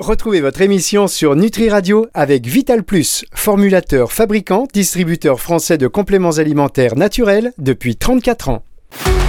Retrouvez 0.00 0.40
votre 0.40 0.60
émission 0.60 1.06
sur 1.06 1.36
Nutri 1.36 1.70
Radio 1.70 2.08
avec 2.14 2.46
Vital 2.46 2.82
Plus, 2.82 3.24
formulateur, 3.32 4.10
fabricant, 4.10 4.66
distributeur 4.72 5.40
français 5.40 5.78
de 5.78 5.86
compléments 5.86 6.32
alimentaires 6.38 6.96
naturels 6.96 7.52
depuis 7.58 7.94
34 7.94 8.48
ans. 8.48 8.64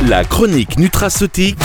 La 0.08 0.24
chronique 0.24 0.80
nutraceutique. 0.80 1.60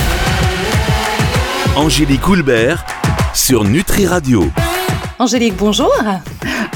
Angélique 1.77 2.29
Houlbert 2.29 2.85
sur 3.33 3.65
Nutri 3.65 4.07
Radio. 4.07 4.45
Angélique, 5.19 5.55
bonjour. 5.57 5.91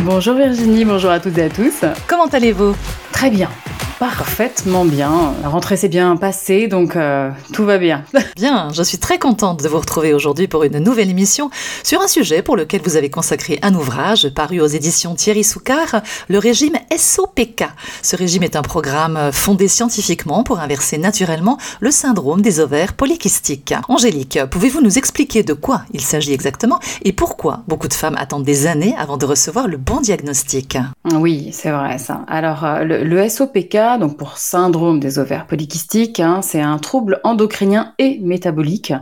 Bonjour 0.01 0.35
Virginie, 0.35 0.87
bonjour 0.87 1.11
à 1.11 1.21
toutes 1.21 1.37
et 1.37 1.43
à 1.43 1.51
tous. 1.51 1.85
Comment 2.07 2.29
allez-vous? 2.29 2.75
Très 3.13 3.29
bien. 3.29 3.51
Parfaitement 3.99 4.85
bien. 4.85 5.35
La 5.43 5.49
rentrée 5.49 5.77
s'est 5.77 5.89
bien 5.89 6.17
passée, 6.17 6.67
donc 6.67 6.97
euh, 6.97 7.31
tout 7.53 7.65
va 7.65 7.79
bien. 7.79 8.05
Bien, 8.37 8.69
je 8.73 8.83
suis 8.83 8.99
très 8.99 9.19
contente 9.19 9.63
de 9.63 9.69
vous 9.69 9.79
retrouver 9.79 10.13
aujourd'hui 10.13 10.49
pour 10.49 10.65
une 10.65 10.79
nouvelle 10.79 11.09
émission 11.09 11.51
sur 11.85 12.01
un 12.01 12.09
sujet 12.09 12.43
pour 12.43 12.57
lequel 12.57 12.83
vous 12.83 12.97
avez 12.97 13.09
consacré 13.09 13.59
un 13.63 13.75
ouvrage 13.75 14.29
paru 14.31 14.61
aux 14.61 14.67
éditions 14.67 15.15
Thierry 15.15 15.45
Soucard, 15.45 16.03
le 16.29 16.39
régime 16.39 16.75
SOPK. 16.95 17.65
Ce 18.03 18.17
régime 18.17 18.43
est 18.43 18.57
un 18.57 18.63
programme 18.63 19.31
fondé 19.33 19.69
scientifiquement 19.69 20.43
pour 20.43 20.59
inverser 20.59 20.99
naturellement 20.99 21.59
le 21.81 21.91
syndrome 21.93 22.43
des 22.43 22.59
ovaires 22.61 22.95
polykystiques. 22.95 23.75
Angélique, 23.89 24.41
pouvez-vous 24.51 24.81
nous 24.81 24.99
expliquer 24.99 25.43
de 25.45 25.53
quoi 25.55 25.83
il 25.93 26.01
s'agit 26.01 26.33
exactement 26.33 26.81
et 27.03 27.13
pourquoi 27.13 27.63
beaucoup 27.69 27.89
de 27.89 27.95
femmes 27.95 28.17
attendent 28.19 28.45
des 28.45 28.67
années 28.67 28.95
avant 28.99 29.17
de 29.17 29.25
recevoir 29.27 29.69
le 29.69 29.77
bon 29.77 30.01
diagnostic? 30.01 30.77
Oui, 31.13 31.51
c'est 31.53 31.71
vrai 31.71 31.99
ça. 31.99 32.23
Alors, 32.27 32.65
euh, 32.65 32.83
le, 32.83 33.05
le 33.05 33.29
SOPK, 33.29 33.77
donc 33.99 34.17
pour 34.17 34.39
syndrome 34.39 35.01
des 35.01 35.19
ovaires 35.19 35.47
polykystiques, 35.47 36.21
hein, 36.21 36.43
c'est 36.43 36.61
un 36.61 36.79
trouble 36.79 37.21
endocrinien 37.25 37.95
et 37.99 38.19
métabolique 38.21 38.93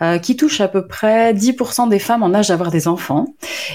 euh, 0.00 0.18
qui 0.18 0.36
touche 0.36 0.60
à 0.60 0.68
peu 0.68 0.86
près 0.86 1.34
10% 1.34 1.88
des 1.88 1.98
femmes 1.98 2.22
en 2.22 2.32
âge 2.32 2.48
d'avoir 2.48 2.70
des 2.70 2.88
enfants 2.88 3.26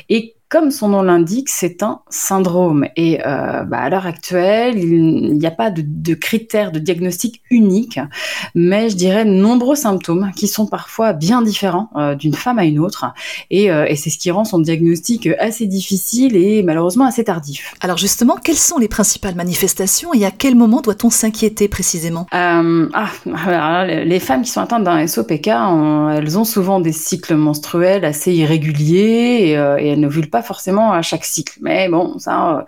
et 0.09 0.36
comme 0.49 0.71
son 0.71 0.89
nom 0.89 1.01
l'indique, 1.01 1.49
c'est 1.49 1.83
un 1.83 1.99
syndrome. 2.09 2.85
Et 2.95 3.19
euh, 3.25 3.63
bah, 3.63 3.79
à 3.79 3.89
l'heure 3.89 4.05
actuelle, 4.05 4.79
il 4.79 5.37
n'y 5.37 5.45
a 5.45 5.51
pas 5.51 5.71
de, 5.71 5.83
de, 5.85 6.13
critères 6.13 6.71
de 6.71 6.79
diagnostic 6.79 7.41
unique, 7.49 7.99
mais 8.55 8.89
je 8.89 8.95
dirais 8.95 9.25
nombreux 9.25 9.75
symptômes 9.75 10.31
qui 10.35 10.47
sont 10.47 10.65
parfois 10.65 11.11
bien 11.11 11.41
différents 11.41 11.89
euh, 11.97 12.15
d'une 12.15 12.33
femme 12.33 12.59
à 12.59 12.65
une 12.65 12.79
autre. 12.79 13.05
Et, 13.49 13.69
euh, 13.71 13.85
et 13.87 13.97
c'est 13.97 14.09
ce 14.09 14.17
qui 14.17 14.31
rend 14.31 14.45
son 14.45 14.59
diagnostic 14.59 15.27
assez 15.39 15.65
difficile 15.67 16.37
et 16.37 16.63
malheureusement 16.63 17.05
assez 17.05 17.25
tardif. 17.25 17.73
Alors 17.81 17.97
justement, 17.97 18.37
quelles 18.41 18.55
sont 18.55 18.77
les 18.77 18.87
principales 18.87 19.35
manifestations 19.35 20.13
et 20.13 20.25
à 20.25 20.31
quel 20.31 20.55
moment 20.55 20.79
doit-on 20.79 21.09
s'inquiéter 21.09 21.67
précisément? 21.67 22.25
Ah, 22.31 22.61
alors, 23.45 23.85
Les 23.85 24.19
femmes 24.19 24.43
qui 24.43 24.51
sont 24.51 24.61
atteintes 24.61 24.85
d'un 24.85 25.05
SOPK, 25.05 25.49
on, 25.53 26.09
elles 26.09 26.39
ont 26.39 26.45
souvent 26.45 26.79
des 26.79 26.93
cycles 26.93 27.35
menstruels 27.35 28.05
assez 28.05 28.33
irréguliers 28.33 28.97
et, 28.97 29.51
et 29.51 29.87
elles 29.89 29.99
ne 29.99 30.07
vulent 30.07 30.29
pas 30.29 30.36
forcément 30.41 30.91
à 30.91 31.01
chaque 31.01 31.25
cycle. 31.25 31.57
Mais 31.61 31.89
bon, 31.89 32.17
ça, 32.19 32.65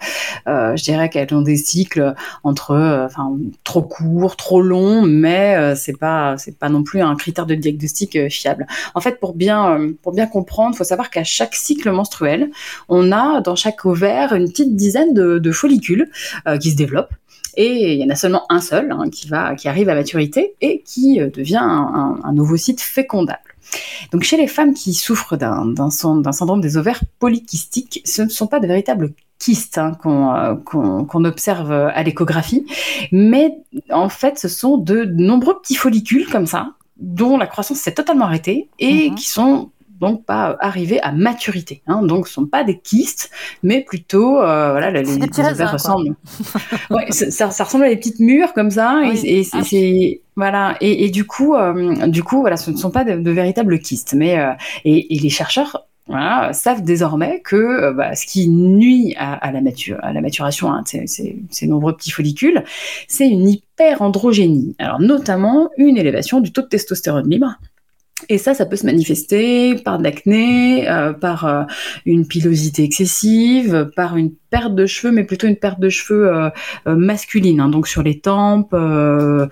euh, 0.47 0.75
je 0.75 0.83
dirais 0.83 1.09
qu'elles 1.09 1.33
ont 1.33 1.41
des 1.41 1.57
cycles 1.57 2.13
entre, 2.43 2.71
euh, 2.71 3.05
enfin, 3.05 3.31
trop 3.63 3.81
courts, 3.81 4.35
trop 4.35 4.61
longs, 4.61 5.01
mais 5.01 5.55
euh, 5.55 5.75
c'est 5.75 5.97
pas, 5.97 6.35
pas 6.59 6.69
non 6.69 6.83
plus 6.83 7.01
un 7.01 7.15
critère 7.15 7.45
de 7.45 7.55
diagnostic 7.55 8.15
euh, 8.15 8.29
fiable. 8.29 8.67
En 8.95 9.01
fait, 9.01 9.19
pour 9.19 9.33
bien, 9.33 9.79
euh, 9.79 9.91
pour 10.01 10.13
bien 10.13 10.27
comprendre, 10.27 10.75
faut 10.75 10.83
savoir 10.83 11.09
qu'à 11.09 11.23
chaque 11.23 11.55
cycle 11.55 11.91
menstruel, 11.91 12.51
on 12.87 13.11
a 13.11 13.41
dans 13.41 13.55
chaque 13.55 13.85
ovaire 13.85 14.33
une 14.33 14.49
petite 14.49 14.75
dizaine 14.75 15.13
de, 15.13 15.51
follicules 15.51 16.09
euh, 16.47 16.57
qui 16.57 16.71
se 16.71 16.75
développent. 16.75 17.13
Et 17.57 17.93
il 17.93 17.99
y 17.99 18.05
en 18.05 18.09
a 18.09 18.15
seulement 18.15 18.45
un 18.49 18.61
seul 18.61 18.91
hein, 18.91 19.09
qui, 19.11 19.27
va, 19.27 19.55
qui 19.55 19.67
arrive 19.67 19.89
à 19.89 19.95
maturité 19.95 20.53
et 20.61 20.83
qui 20.85 21.19
devient 21.19 21.57
un, 21.57 22.19
un, 22.23 22.29
un 22.29 22.37
ovocyte 22.37 22.79
fécondable. 22.79 23.48
Donc 24.11 24.23
chez 24.23 24.37
les 24.37 24.47
femmes 24.47 24.73
qui 24.73 24.93
souffrent 24.93 25.37
d'un 25.37 25.89
syndrome 25.89 26.61
des 26.61 26.77
ovaires 26.77 27.01
polykystiques, 27.19 28.01
ce 28.05 28.21
ne 28.21 28.29
sont 28.29 28.47
pas 28.47 28.59
de 28.59 28.67
véritables 28.67 29.13
kystes 29.37 29.77
hein, 29.77 29.93
qu'on 30.01 30.35
euh, 30.35 30.55
qu 30.55 30.77
qu 31.07 31.27
observe 31.27 31.71
à 31.71 32.03
l'échographie, 32.03 32.65
mais 33.11 33.57
en 33.89 34.09
fait 34.09 34.37
ce 34.37 34.47
sont 34.47 34.77
de 34.77 35.05
nombreux 35.05 35.59
petits 35.61 35.75
follicules 35.75 36.27
comme 36.29 36.45
ça, 36.45 36.73
dont 36.97 37.37
la 37.37 37.47
croissance 37.47 37.77
s'est 37.79 37.93
totalement 37.93 38.25
arrêtée 38.25 38.69
et 38.79 39.09
mmh. 39.09 39.15
qui 39.15 39.29
sont 39.29 39.69
donc 39.99 40.25
pas 40.25 40.57
arrivés 40.59 41.01
à 41.01 41.11
maturité. 41.11 41.81
Hein, 41.87 42.01
donc 42.03 42.27
ce 42.27 42.31
ne 42.31 42.45
sont 42.45 42.45
pas 42.47 42.63
des 42.63 42.77
kystes, 42.77 43.31
mais 43.63 43.81
plutôt 43.81 44.39
euh, 44.39 44.71
voilà 44.71 44.91
les, 44.91 45.03
les, 45.03 45.17
les 45.17 45.39
ovaires 45.39 45.73
ressemblent. 45.73 46.15
ouais, 46.89 47.11
ça, 47.11 47.51
ça, 47.51 47.63
ressemble 47.63 47.85
à 47.85 47.89
des 47.89 47.97
petites 47.97 48.19
mûres 48.19 48.53
comme 48.53 48.71
ça 48.71 49.01
oui. 49.03 49.19
et, 49.23 49.39
et 49.39 49.47
ah. 49.53 49.63
c'est 49.63 50.21
voilà, 50.35 50.77
et, 50.79 51.03
et, 51.03 51.09
du 51.09 51.25
coup, 51.25 51.53
euh, 51.53 52.07
du 52.07 52.23
coup, 52.23 52.39
voilà, 52.39 52.55
ce 52.55 52.71
ne 52.71 52.77
sont 52.77 52.91
pas 52.91 53.03
de, 53.03 53.19
de 53.19 53.31
véritables 53.31 53.77
kystes, 53.77 54.13
mais 54.13 54.39
euh, 54.39 54.53
et, 54.85 55.13
et, 55.13 55.19
les 55.19 55.29
chercheurs 55.29 55.89
voilà, 56.09 56.53
savent 56.53 56.81
désormais 56.81 57.39
que 57.41 57.55
euh, 57.55 57.93
bah, 57.93 58.15
ce 58.15 58.25
qui 58.25 58.49
nuit 58.49 59.15
à, 59.17 59.33
à, 59.33 59.51
la, 59.51 59.61
mature, 59.61 59.97
à 60.01 60.11
la 60.11 60.21
maturation 60.21 60.71
hein, 60.71 60.83
ces, 60.85 61.67
nombreux 61.67 61.95
petits 61.95 62.11
follicules, 62.11 62.63
c'est 63.07 63.27
une 63.27 63.47
hyperandrogénie. 63.47 64.75
Alors 64.79 64.99
notamment 64.99 65.69
une 65.77 65.97
élévation 65.97 66.41
du 66.41 66.51
taux 66.51 66.63
de 66.63 66.67
testostérone 66.67 67.29
libre. 67.29 67.55
Et 68.27 68.37
ça, 68.37 68.53
ça 68.53 68.65
peut 68.65 68.75
se 68.75 68.85
manifester 68.85 69.75
par 69.75 69.97
de 69.97 70.03
l'acné, 70.03 70.89
euh, 70.89 71.13
par 71.13 71.45
euh, 71.45 71.63
une 72.05 72.27
pilosité 72.27 72.83
excessive, 72.83 73.89
par 73.95 74.17
une 74.17 74.31
perte 74.49 74.75
de 74.75 74.85
cheveux, 74.85 75.11
mais 75.13 75.23
plutôt 75.23 75.47
une 75.47 75.55
perte 75.55 75.79
de 75.79 75.89
cheveux 75.89 76.27
euh, 76.27 76.49
euh, 76.87 76.95
masculine, 76.95 77.59
hein, 77.61 77.69
donc 77.69 77.87
sur 77.87 78.03
les 78.03 78.19
tempes, 78.19 78.73
euh, 78.73 79.47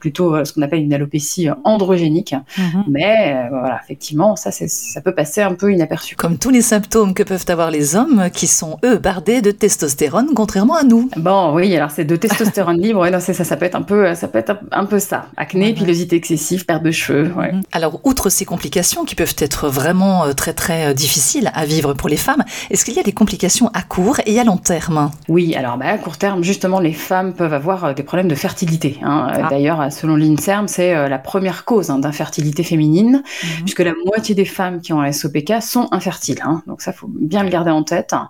plutôt 0.00 0.44
ce 0.44 0.52
qu'on 0.52 0.62
appelle 0.62 0.80
une 0.80 0.94
alopécie 0.94 1.48
androgénique. 1.64 2.34
-hmm. 2.34 2.84
Mais 2.88 3.48
voilà, 3.50 3.80
effectivement, 3.84 4.36
ça, 4.36 4.50
ça 4.94 5.00
peut 5.00 5.14
passer 5.14 5.42
un 5.42 5.54
peu 5.54 5.72
inaperçu. 5.72 6.16
Comme 6.16 6.38
tous 6.38 6.50
les 6.50 6.62
symptômes 6.62 7.12
que 7.14 7.22
peuvent 7.22 7.44
avoir 7.48 7.70
les 7.70 7.96
hommes, 7.96 8.30
qui 8.32 8.46
sont 8.46 8.78
eux 8.84 8.98
bardés 8.98 9.42
de 9.42 9.50
testostérone, 9.50 10.28
contrairement 10.34 10.76
à 10.76 10.84
nous. 10.84 11.10
Bon, 11.16 11.54
oui, 11.56 11.76
alors 11.76 11.90
c'est 11.90 12.04
de 12.04 12.16
testostérone 12.16 12.80
libre. 12.80 13.00
Ouais, 13.00 13.10
non, 13.10 13.20
ça, 13.20 13.32
ça 13.34 13.56
peut 13.58 13.66
être 13.66 13.76
un 13.82 13.82
peu, 13.82 14.14
ça 14.14 14.28
peut 14.28 14.38
être 14.38 14.54
un 14.72 14.86
peu 14.86 14.98
ça. 14.98 15.26
Acné, 15.36 15.74
pilosité 15.74 16.16
excessive, 16.16 16.64
perte 16.64 16.82
de 16.82 16.90
cheveux. 16.90 17.28
Ouais. 17.38 17.52
-hmm. 17.52 17.62
Alors, 17.78 17.94
outre 18.08 18.26
ces 18.30 18.46
complications 18.52 19.02
qui 19.08 19.14
peuvent 19.20 19.38
être 19.48 19.62
vraiment 19.80 20.16
très 20.40 20.54
très 20.62 20.94
difficiles 20.94 21.48
à 21.60 21.64
vivre 21.74 21.90
pour 22.00 22.08
les 22.14 22.20
femmes, 22.26 22.42
est-ce 22.70 22.82
qu'il 22.84 22.96
y 23.00 23.02
a 23.04 23.06
des 23.10 23.16
complications 23.22 23.68
à 23.80 23.82
court 23.94 24.13
court 24.14 24.22
et 24.26 24.38
à 24.38 24.44
long 24.44 24.56
terme 24.56 25.10
Oui, 25.28 25.54
alors 25.54 25.76
bah, 25.76 25.86
à 25.86 25.98
court 25.98 26.16
terme, 26.16 26.42
justement, 26.44 26.80
les 26.80 26.92
femmes 26.92 27.32
peuvent 27.34 27.52
avoir 27.52 27.84
euh, 27.84 27.94
des 27.94 28.02
problèmes 28.02 28.28
de 28.28 28.34
fertilité. 28.34 28.98
Hein. 29.02 29.28
Ah. 29.30 29.48
D'ailleurs, 29.50 29.92
selon 29.92 30.16
l'INSERM, 30.16 30.68
c'est 30.68 30.94
euh, 30.94 31.08
la 31.08 31.18
première 31.18 31.64
cause 31.64 31.90
hein, 31.90 31.98
d'infertilité 31.98 32.62
féminine, 32.62 33.22
-hmm. 33.24 33.62
puisque 33.62 33.80
la 33.80 33.94
moitié 34.06 34.34
des 34.34 34.44
femmes 34.44 34.80
qui 34.80 34.92
ont 34.92 35.00
un 35.00 35.12
SOPK 35.12 35.62
sont 35.62 35.88
infertiles. 35.92 36.40
Hein. 36.44 36.62
Donc 36.66 36.80
ça, 36.82 36.92
faut 36.92 37.08
bien 37.08 37.42
le 37.42 37.50
garder 37.50 37.70
en 37.70 37.82
tête. 37.82 38.12
-hmm. 38.12 38.26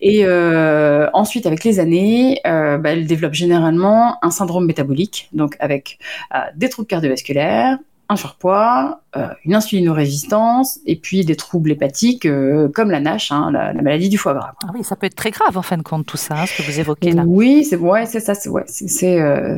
Et 0.00 0.24
euh, 0.24 1.08
ensuite, 1.12 1.46
avec 1.46 1.64
les 1.64 1.78
années, 1.80 2.40
euh, 2.46 2.78
bah, 2.78 2.90
elles 2.92 3.06
développent 3.06 3.40
généralement 3.44 4.18
un 4.22 4.30
syndrome 4.30 4.66
métabolique, 4.66 5.28
donc 5.32 5.56
avec 5.60 5.98
euh, 6.34 6.38
des 6.56 6.68
troubles 6.68 6.88
cardiovasculaires, 6.88 7.78
un 8.08 8.16
surpoids, 8.16 9.02
euh, 9.16 9.26
une 9.44 9.54
insulinorésistance 9.54 10.80
et 10.86 10.96
puis 10.96 11.24
des 11.24 11.36
troubles 11.36 11.72
hépatiques 11.72 12.26
euh, 12.26 12.68
comme 12.68 12.90
la 12.90 13.00
NASH, 13.00 13.32
hein, 13.32 13.50
la, 13.52 13.72
la, 13.72 13.82
maladie 13.82 14.08
du 14.08 14.18
foie 14.18 14.34
gras. 14.34 14.52
Ah 14.64 14.70
oui, 14.74 14.84
ça 14.84 14.96
peut 14.96 15.06
être 15.06 15.14
très 15.14 15.30
grave 15.30 15.56
en 15.56 15.62
fin 15.62 15.76
de 15.76 15.82
compte 15.82 16.06
tout 16.06 16.16
ça, 16.16 16.34
hein, 16.34 16.46
ce 16.46 16.56
que 16.56 16.70
vous 16.70 16.80
évoquez 16.80 17.12
là. 17.12 17.24
Oui, 17.26 17.64
c'est 17.64 17.76
ouais, 17.76 18.06
c'est 18.06 18.20
ça, 18.20 18.34
c'est 18.34 18.48
ouais, 18.48 18.64
c'est 18.66 19.20
euh, 19.20 19.56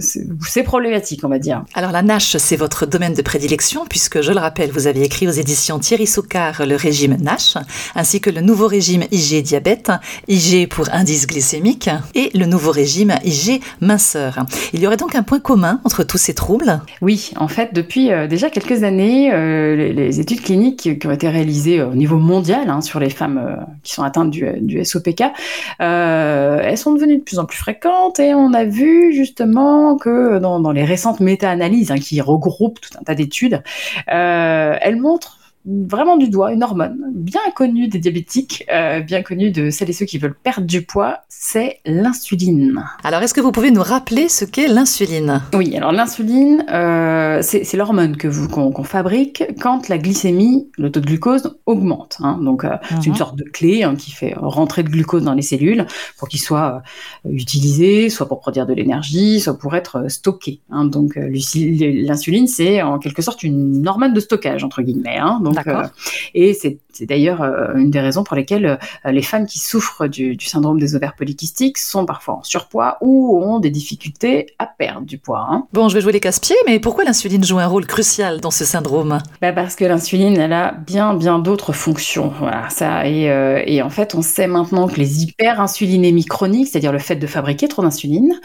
problématique, 0.65 1.21
on 1.25 1.29
va 1.29 1.39
dire. 1.39 1.65
Alors 1.75 1.93
la 1.93 2.03
NASH, 2.03 2.37
c'est 2.37 2.57
votre 2.57 2.87
domaine 2.87 3.15
de 3.15 3.23
prédilection 3.23 3.87
puisque 3.89 4.21
je 4.21 4.33
le 4.33 4.39
rappelle, 4.39 4.71
vous 4.71 4.87
avez 4.87 5.03
écrit 5.03 5.29
aux 5.29 5.33
éditions 5.33 5.79
Thierry 5.79 6.07
Soucard 6.07 6.65
le 6.67 6.77
régime 6.77 7.17
NASH 7.21 7.57
ainsi 7.95 8.21
que 8.21 8.31
le 8.31 8.41
nouveau 8.41 8.67
régime 8.67 9.05
IG 9.11 9.43
diabète, 9.43 9.93
IG 10.29 10.69
pour 10.69 10.87
indice 10.93 11.27
glycémique 11.27 11.91
et 12.15 12.31
le 12.37 12.47
nouveau 12.47 12.73
régime 12.73 13.15
IG 13.25 13.63
minceur. 13.81 14.45
Il 14.73 14.81
y 14.81 14.87
aurait 14.87 14.97
donc 14.97 15.15
un 15.15 15.23
point 15.23 15.41
commun 15.41 15.81
entre 15.85 16.05
tous 16.05 16.19
ces 16.19 16.35
troubles? 16.35 16.81
Oui, 17.01 17.33
en 17.37 17.49
fait, 17.49 17.75
depuis 17.75 18.13
euh, 18.13 18.27
déjà 18.41 18.49
quelques 18.49 18.85
années, 18.85 19.31
euh, 19.35 19.93
les, 19.93 20.19
études 20.19 20.41
cliniques 20.41 20.99
qui 20.99 21.07
ont 21.07 21.11
été 21.11 21.29
réalisées 21.29 21.83
au 21.83 21.95
niveau 21.95 22.17
mondial 22.17 22.71
hein, 22.71 22.81
sur 22.81 22.99
les 22.99 23.11
femmes 23.11 23.37
euh, 23.37 23.63
qui 23.83 23.93
sont 23.93 24.03
atteintes 24.03 24.31
du, 24.31 24.83
SOPK, 24.83 25.25
euh, 25.83 26.61
elles 26.65 26.79
sont 26.79 26.95
devenues 26.95 27.19
de 27.19 27.23
plus 27.23 27.39
en 27.39 27.45
plus 27.45 27.59
fréquentes 27.59 28.19
et 28.19 28.33
on 28.33 28.55
a 28.55 28.65
vu 28.65 29.13
justement 29.13 29.97
que 29.97 30.39
dans, 30.39 30.73
les 30.73 30.85
récentes 30.85 31.21
méta-analyses 31.21 31.91
hein, 31.91 31.99
qui 31.99 32.23
regroupent 32.23 32.81
tout 32.81 32.97
un 32.99 33.03
tas 33.03 33.15
d'études, 33.15 33.63
elles 34.07 34.97
montrent 34.97 35.40
vraiment 35.67 36.17
du 36.17 36.29
doigt 36.29 36.53
une 36.53 36.63
hormone 36.63 36.97
bien 37.15 37.41
connue 37.55 37.89
des 37.89 37.99
diabétiques, 37.99 38.65
euh, 38.73 39.01
bien 39.01 39.23
connue 39.23 39.51
de 39.51 39.71
celles 39.71 39.91
et 39.91 39.93
ceux 39.93 40.07
qui 40.07 40.19
veulent 40.19 40.35
perdre 40.35 40.67
du 40.67 40.83
poids, 40.83 41.19
c'est 41.29 41.81
l'insuline. 41.85 42.83
Alors, 43.05 43.23
est-ce 43.23 43.35
que 43.35 43.41
vous 43.41 43.53
pouvez 43.53 43.71
nous 43.71 43.83
rappeler 43.83 44.29
ce 44.29 44.45
qu'est 44.45 44.69
l'insuline? 44.69 45.43
Oui, 45.55 45.77
alors 45.77 45.93
l'insuline, 45.93 46.65
euh, 46.71 47.41
c'est 47.43 47.75
l'hormone 47.75 48.17
que 48.17 48.27
vous 48.29 48.49
qu'on 48.49 48.73
qu 48.73 48.85
fabrique 48.85 49.45
quand 49.61 49.89
la 49.89 49.99
glycémie, 49.99 50.69
le 50.79 50.91
taux 50.91 51.01
de 51.01 51.07
glucose 51.07 51.59
augmente. 51.67 52.17
Hein. 52.21 52.39
Donc, 52.43 52.65
euh, 52.65 52.69
mm 52.69 52.73
-hmm. 52.73 53.01
c'est 53.01 53.07
une 53.07 53.15
sorte 53.17 53.37
de 53.37 53.45
clé 53.45 53.83
hein, 53.83 53.95
qui 53.97 54.13
fait 54.13 54.35
rentrer 54.37 54.83
le 54.83 54.91
glucose 54.91 55.25
dans 55.25 55.35
les 55.35 55.43
cellules 55.43 55.87
pour 56.19 56.29
qu'il 56.29 56.41
soit 56.41 56.83
euh, 57.27 57.31
utilisé, 57.31 58.09
soit 58.09 58.27
pour 58.27 58.41
produire 58.41 58.67
de 58.67 58.75
l'énergie, 58.75 59.41
soit 59.41 59.59
pour 59.59 59.75
être 59.77 60.11
stocké. 60.11 60.61
Hein. 60.71 60.87
Donc, 60.87 61.11
l'insuline, 61.17 62.47
c'est 62.47 62.81
en 62.83 62.99
quelque 62.99 63.23
sorte 63.23 63.43
une 63.43 63.87
hormone 63.87 64.15
de 64.15 64.21
stockage 64.21 64.65
entre 64.65 64.81
guillemets. 64.83 65.19
Hein. 65.19 65.41
Donc, 65.53 65.67
et 66.35 66.55
c'est 66.55 66.79
d'ailleurs 67.07 67.43
une 67.77 67.91
des 67.91 68.01
raisons 68.01 68.25
pour 68.25 68.37
lesquelles 68.37 68.79
les 69.05 69.23
femmes 69.23 69.47
qui 69.47 69.59
souffrent 69.59 70.07
du, 70.07 70.37
du, 70.37 70.47
syndrome 70.47 70.79
des 70.79 70.95
ovaires 70.95 71.15
polykystiques 71.17 71.79
sont 71.79 72.05
parfois 72.05 72.35
en 72.35 72.43
surpoids 72.43 72.99
ou 73.01 73.41
ont 73.43 73.59
des 73.59 73.71
difficultés 73.71 74.47
à 74.59 74.67
perdre 74.67 75.07
du 75.07 75.17
poids. 75.17 75.47
Hein. 75.51 75.67
Bon, 75.73 75.89
je 75.89 75.95
vais 75.95 76.01
jouer 76.03 76.13
les 76.13 76.21
casse-pieds, 76.21 76.57
mais 76.67 76.79
pourquoi 76.79 77.05
l'insuline 77.05 77.43
joue 77.43 77.59
un 77.59 77.67
rôle 77.67 77.87
crucial 77.87 78.41
dans 78.41 78.51
ce 78.51 78.65
syndrome? 78.65 79.19
Bah 79.41 79.53
Parce 79.53 79.77
que 79.77 79.85
l'insuline, 79.87 80.37
elle 80.37 80.53
a 80.53 80.73
bien, 80.73 81.15
bien 81.15 81.39
d'autres 81.39 81.73
fonctions. 81.73 82.33
Voilà, 82.39 82.69
ça. 82.69 83.09
Et, 83.09 83.31
et 83.67 83.83
en 83.83 83.91
fait, 83.91 84.15
on 84.15 84.23
sait 84.23 84.47
maintenant 84.47 84.89
que 84.89 84.97
les 84.97 85.23
hyperinsulinémies 85.23 86.25
chroniques, 86.25 86.69
c'est-à-dire 86.69 86.93
le 86.93 86.99
fait 86.99 87.17
de 87.17 87.27
fabriquer 87.27 87.69
trop 87.69 87.83
d'insuline, 87.83 88.39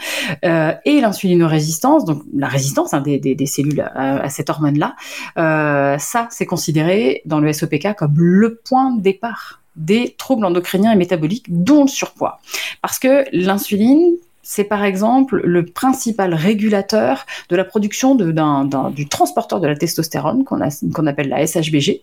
euh, 0.44 0.72
et 0.84 1.00
l'insulinorésistance, 1.00 2.04
donc 2.04 2.22
la 2.34 2.48
résistance 2.48 2.94
hein, 2.94 3.00
des, 3.00 3.18
des, 3.18 3.46
cellules 3.46 3.80
à, 3.80 4.28
cette 4.28 4.50
hormone-là, 4.50 4.94
euh, 5.38 5.98
ça, 5.98 6.28
c'est 6.30 6.46
considéré 6.46 6.95
dans 7.24 7.40
le 7.40 7.52
SOPK 7.52 7.94
comme 7.96 8.14
le 8.16 8.56
point 8.56 8.92
de 8.92 9.00
départ 9.00 9.62
des 9.76 10.14
troubles 10.16 10.44
endocriniens 10.44 10.92
et 10.92 10.96
métaboliques, 10.96 11.46
dont 11.48 11.82
le 11.82 11.88
surpoids. 11.88 12.40
Parce 12.80 12.98
que 12.98 13.24
l'insuline, 13.32 14.16
c'est 14.48 14.62
par 14.62 14.84
exemple 14.84 15.40
le 15.44 15.64
principal 15.64 16.32
régulateur 16.32 17.26
de 17.48 17.56
la 17.56 17.64
production 17.64 18.14
de, 18.14 18.32
du 18.90 19.08
transporteur 19.08 19.58
de 19.58 19.66
la 19.66 19.74
testostérone 19.74 20.44
qu'on 20.44 21.06
appelle 21.08 21.28
la 21.28 21.44
SHBG. 21.44 22.02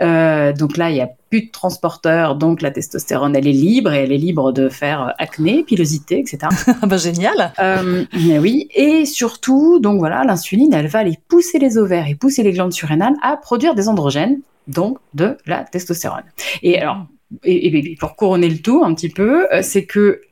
Euh, 0.00 0.54
donc 0.54 0.78
là, 0.78 0.88
il 0.88 0.94
n'y 0.94 1.02
a 1.02 1.10
plus 1.28 1.42
de 1.42 1.50
transporteur, 1.50 2.36
donc 2.36 2.62
la 2.62 2.70
testostérone, 2.70 3.36
elle 3.36 3.46
est 3.46 3.52
libre 3.52 3.92
et 3.92 3.98
elle 3.98 4.12
est 4.12 4.18
libre 4.18 4.50
de 4.52 4.70
faire 4.70 5.12
acné, 5.18 5.62
pilosité, 5.62 6.18
etc. 6.18 6.38
Ah 6.80 6.86
bah 6.86 6.96
génial. 6.96 7.52
Euh, 7.58 8.04
mais 8.14 8.38
oui, 8.38 8.68
et 8.74 9.04
surtout, 9.04 9.78
donc 9.78 9.98
voilà, 9.98 10.24
l'insuline, 10.24 10.72
elle 10.72 10.86
va 10.86 11.00
aller 11.00 11.18
pousser 11.28 11.58
les 11.58 11.76
ovaires 11.76 12.08
et 12.08 12.14
pousser 12.14 12.42
les 12.42 12.52
glandes 12.52 12.72
surrénales 12.72 13.16
à 13.22 13.36
produire 13.36 13.74
des 13.74 13.88
androgènes, 13.88 14.40
donc 14.68 14.96
de 15.12 15.36
la 15.44 15.64
testostérone. 15.64 16.24
Et 16.62 16.80
alors, 16.80 17.04
et, 17.44 17.96
pour 18.00 18.16
couronner 18.16 18.48
le 18.48 18.58
tout 18.58 18.82
un 18.84 18.94
petit 18.94 19.10
peu, 19.10 19.46
euh, 19.52 19.60
c'est 19.62 19.84
que 19.84 20.22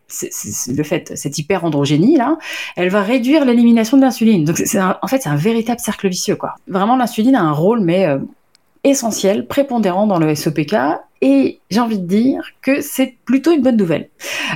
le 0.68 0.82
fait, 0.82 1.12
cette 1.16 1.38
hyperandrogénie 1.38 2.16
là, 2.16 2.38
elle 2.76 2.90
va 2.90 3.02
réduire 3.02 3.44
l'élimination 3.44 3.96
de 3.96 4.02
l'insuline. 4.02 4.44
Donc 4.44 4.58
c'est 4.58 4.80
en 4.80 5.06
fait 5.08 5.22
c'est 5.22 5.28
un 5.28 5.36
véritable 5.36 5.80
cercle 5.80 6.08
vicieux 6.08 6.36
quoi. 6.36 6.54
Vraiment 6.68 6.96
l'insuline 6.96 7.34
a 7.34 7.42
un 7.42 7.52
rôle 7.52 7.80
mais 7.80 8.06
euh, 8.06 8.18
essentiel, 8.84 9.46
prépondérant 9.46 10.06
dans 10.06 10.18
le 10.18 10.34
SOPK 10.34 10.76
et 11.22 11.60
j'ai 11.70 11.80
envie 11.80 11.98
de 11.98 12.06
dire 12.06 12.42
que 12.62 12.80
c'est 12.80 13.16
plutôt 13.24 13.52
une 13.52 13.62
bonne 13.62 13.76
nouvelle 13.76 14.10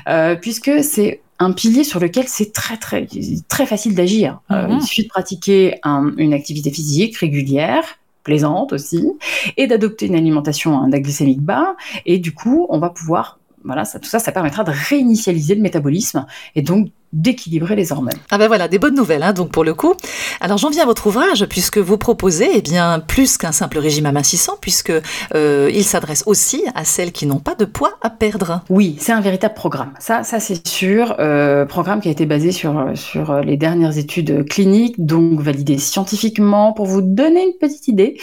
euh, 0.09 0.37
puisque 0.37 0.85
c'est 0.85 1.21
un 1.41 1.53
pilier 1.53 1.85
sur 1.85 1.99
lequel 1.99 2.29
c'est 2.29 2.53
très 2.53 2.77
très 2.77 3.09
très 3.49 3.67
facile 3.67 3.95
d'agir. 3.95 4.41
Euh, 4.51 4.69
mhm. 4.69 4.79
il 4.81 4.83
suffit 4.83 5.05
de 5.05 5.09
pratiquer 5.09 5.81
une 6.17 6.35
activité 6.35 6.71
physique 6.71 7.17
régulière, 7.17 7.99
plaisante 8.23 8.73
aussi, 8.73 9.11
et 9.57 9.67
d'adopter 9.67 10.07
une 10.07 10.15
alimentation 10.15 10.79
à 10.79 10.83
index 10.83 11.03
glycémique 11.03 11.41
bas. 11.41 11.75
Et 12.07 12.19
du 12.19 12.33
coup, 12.33 12.67
on 12.69 12.79
va 12.79 12.91
pouvoir 12.91 13.40
voilà, 13.65 13.85
ça, 13.85 13.99
tout 13.99 14.09
ça, 14.09 14.19
ça 14.19 14.33
permettra 14.33 14.65
de 14.65 14.73
réinitialiser 14.73 15.55
le 15.55 15.63
métabolisme 15.63 16.27
et 16.55 16.63
donc 16.63 16.93
d'équilibrer 17.13 17.75
les 17.75 17.91
hormones. 17.91 18.15
Ah 18.31 18.39
ben 18.39 18.47
voilà, 18.47 18.69
des 18.69 18.79
bonnes 18.79 18.95
nouvelles 18.95 19.25
hein, 19.25 19.33
donc 19.33 19.51
pour 19.51 19.65
le 19.65 19.75
coup. 19.75 19.95
Alors 20.41 20.59
j'en 20.59 20.71
viens 20.71 20.85
à 20.85 20.87
votre 20.87 21.09
ouvrage 21.09 21.45
puisque 21.47 21.79
vous 21.79 21.99
proposez 21.99 22.49
eh 22.55 22.63
bien 22.63 23.01
plus 23.01 23.37
qu'un 23.37 23.51
simple 23.51 23.79
régime 23.79 24.07
amincissant 24.07 24.57
puisque 24.61 24.93
euh, 25.35 25.71
il 25.75 25.83
s'adresse 25.83 26.23
aussi 26.27 26.63
à 26.75 26.85
celles 26.85 27.11
qui 27.11 27.27
n'ont 27.27 27.41
pas 27.41 27.57
de 27.57 27.65
poids 27.65 27.95
à 28.01 28.11
perdre. 28.11 28.63
Oui, 28.71 28.97
c'est 29.01 29.11
un 29.11 29.21
véritable 29.21 29.55
programme. 29.55 29.93
Ça, 29.99 30.23
ça 30.23 30.39
c'est 30.39 30.67
sûr. 30.67 31.17
Euh, 31.19 31.67
programme 31.67 32.01
qui 32.01 32.09
a 32.09 32.13
été 32.13 32.27
basé 32.27 32.53
sur 32.53 32.91
sur 32.95 33.41
les 33.41 33.57
dernières 33.57 33.99
études 33.99 34.49
cliniques, 34.49 35.05
donc 35.05 35.41
validé 35.41 35.79
scientifiquement. 35.79 36.73
Pour 36.73 36.87
vous 36.87 37.03
donner 37.03 37.43
une 37.43 37.59
petite 37.61 37.89
idée, 37.89 38.19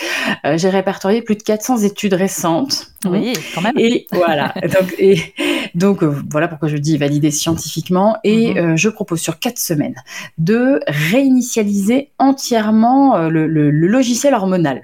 euh, 0.45 0.57
j'ai 0.57 0.69
répertorié 0.69 1.21
plus 1.21 1.35
de 1.35 1.43
400 1.43 1.79
études 1.79 2.13
récentes. 2.13 2.87
Oui, 3.05 3.33
quand 3.53 3.61
même. 3.61 3.77
Et 3.77 4.07
voilà. 4.13 4.53
donc 4.61 4.95
et, 4.97 5.33
donc 5.75 6.03
voilà 6.03 6.47
pourquoi 6.47 6.69
je 6.69 6.77
dis 6.77 6.97
validé 6.97 7.31
scientifiquement 7.31 8.15
et 8.23 8.53
mhm 8.53 8.76
je 8.77 8.89
propose 8.89 9.19
sur 9.19 9.39
quatre 9.39 9.59
semaines 9.59 9.95
de 10.37 10.79
réinitialiser 10.87 12.11
entièrement 12.19 13.15
euh, 13.15 13.29
le, 13.29 13.69
logiciel 13.71 14.33
hormonal. 14.33 14.81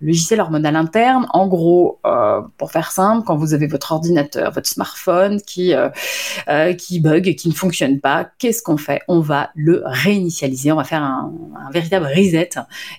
Le 0.00 0.08
logiciel 0.08 0.40
hormonal 0.40 0.76
interne, 0.76 1.26
en 1.30 1.46
gros, 1.46 2.00
euh, 2.04 2.42
pour 2.58 2.70
faire 2.70 2.92
simple, 2.92 3.24
quand 3.26 3.36
vous 3.36 3.54
avez 3.54 3.66
votre 3.66 3.92
ordinateur, 3.92 4.52
votre 4.52 4.68
smartphone 4.68 5.40
qui, 5.40 5.74
euh, 5.74 6.74
qui 6.74 7.00
bug, 7.00 7.34
qui 7.34 7.48
ne 7.48 7.54
fonctionne 7.54 8.00
pas, 8.00 8.28
qu'est-ce 8.38 8.62
qu'on 8.62 8.76
fait? 8.76 9.00
On 9.08 9.20
va 9.20 9.50
le 9.54 9.82
réinitialiser, 9.84 10.72
on 10.72 10.76
va 10.76 10.84
faire 10.84 11.02
un, 11.02 11.32
véritable 11.72 12.06
reset 12.06 12.50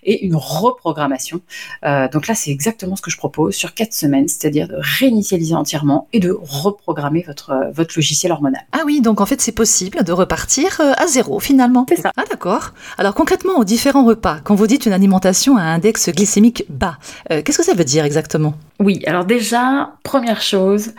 et 0.03 0.25
une 0.25 0.35
reprogrammation. 0.35 1.39
donc 1.83 2.27
là, 2.27 2.35
c'est 2.35 2.51
exactement 2.51 2.95
ce 2.95 3.01
que 3.01 3.09
je 3.09 3.17
propose 3.17 3.55
sur 3.55 3.73
quatre 3.73 3.93
semaines, 3.93 4.27
c'est-à-dire 4.27 4.67
de 4.67 4.75
réinitialiser 4.77 5.55
entièrement 5.55 6.07
et 6.13 6.19
de 6.19 6.37
reprogrammer 6.41 7.23
votre, 7.25 7.71
votre 7.73 7.93
logiciel 7.95 8.31
hormonal. 8.31 8.61
Ah 8.73 8.81
oui, 8.85 9.01
donc 9.01 9.21
en 9.21 9.25
fait, 9.25 9.39
c'est 9.39 9.53
possible 9.53 10.03
de 10.03 10.11
repartir 10.11 10.36
euh, 10.79 10.93
à 10.97 11.07
zéro 11.07 11.39
finalement. 11.39 11.85
C'est 11.89 12.01
ça. 12.01 12.11
Ah 12.17 12.23
d'accord. 12.29 12.73
Alors 12.97 13.13
concrètement, 13.13 13.57
aux 13.57 13.63
différents 13.63 14.05
repas, 14.05 14.39
quand 14.43 14.55
vous 14.55 14.67
dites 14.67 14.85
une 14.85 14.93
alimentation 14.93 15.57
à 15.57 15.63
index 15.63 16.09
glycémique 16.09 16.65
bas, 16.69 16.97
euh, 17.31 17.41
qu'est-ce 17.41 17.57
que 17.57 17.63
ça 17.63 17.73
veut 17.73 17.83
dire 17.83 18.05
exactement? 18.05 18.53
Oui, 18.79 19.01
alors 19.05 19.25
déjà, 19.25 19.93
première 20.03 20.41
chose, 20.41 20.93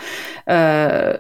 euh, 0.51 1.17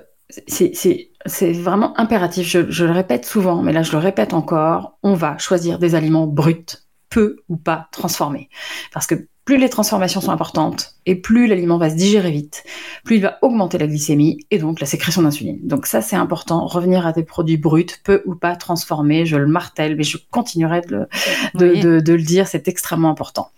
c'est 0.46 1.52
vraiment 1.52 1.98
impératif, 1.98 2.46
je, 2.48 2.70
je 2.70 2.84
le 2.84 2.92
répète 2.92 3.24
souvent, 3.24 3.62
mais 3.62 3.72
là 3.72 3.82
je 3.82 3.92
le 3.92 3.98
répète 3.98 4.34
encore, 4.34 4.98
on 5.02 5.14
va 5.14 5.38
choisir 5.38 5.78
des 5.78 5.94
aliments 5.94 6.26
bruts, 6.26 6.66
peu 7.10 7.36
ou 7.48 7.56
pas 7.56 7.88
transformés. 7.92 8.48
Parce 8.92 9.06
que 9.06 9.28
plus 9.48 9.56
les 9.56 9.70
transformations 9.70 10.20
sont 10.20 10.30
importantes 10.30 10.96
et 11.06 11.14
plus 11.14 11.46
l'aliment 11.46 11.78
va 11.78 11.88
se 11.88 11.94
digérer 11.94 12.30
vite, 12.30 12.64
plus 13.02 13.16
il 13.16 13.22
va 13.22 13.38
augmenter 13.40 13.78
la 13.78 13.86
glycémie 13.86 14.44
et 14.50 14.58
donc 14.58 14.78
la 14.78 14.86
sécrétion 14.86 15.22
d'insuline. 15.22 15.58
Donc 15.62 15.86
ça 15.86 16.02
c'est 16.02 16.16
important, 16.16 16.66
revenir 16.66 17.06
à 17.06 17.12
des 17.12 17.22
produits 17.22 17.56
bruts, 17.56 17.86
peu 18.04 18.22
ou 18.26 18.34
pas 18.34 18.56
transformés, 18.56 19.24
je 19.24 19.38
le 19.38 19.46
martèle, 19.46 19.96
mais 19.96 20.02
je 20.02 20.18
continuerai 20.30 20.82
de 20.82 21.08
le, 21.54 22.00
de, 22.02 22.12
le 22.12 22.22
dire, 22.22 22.46
c'est 22.46 22.68
extrêmement 22.68 23.08
important. 23.08 23.48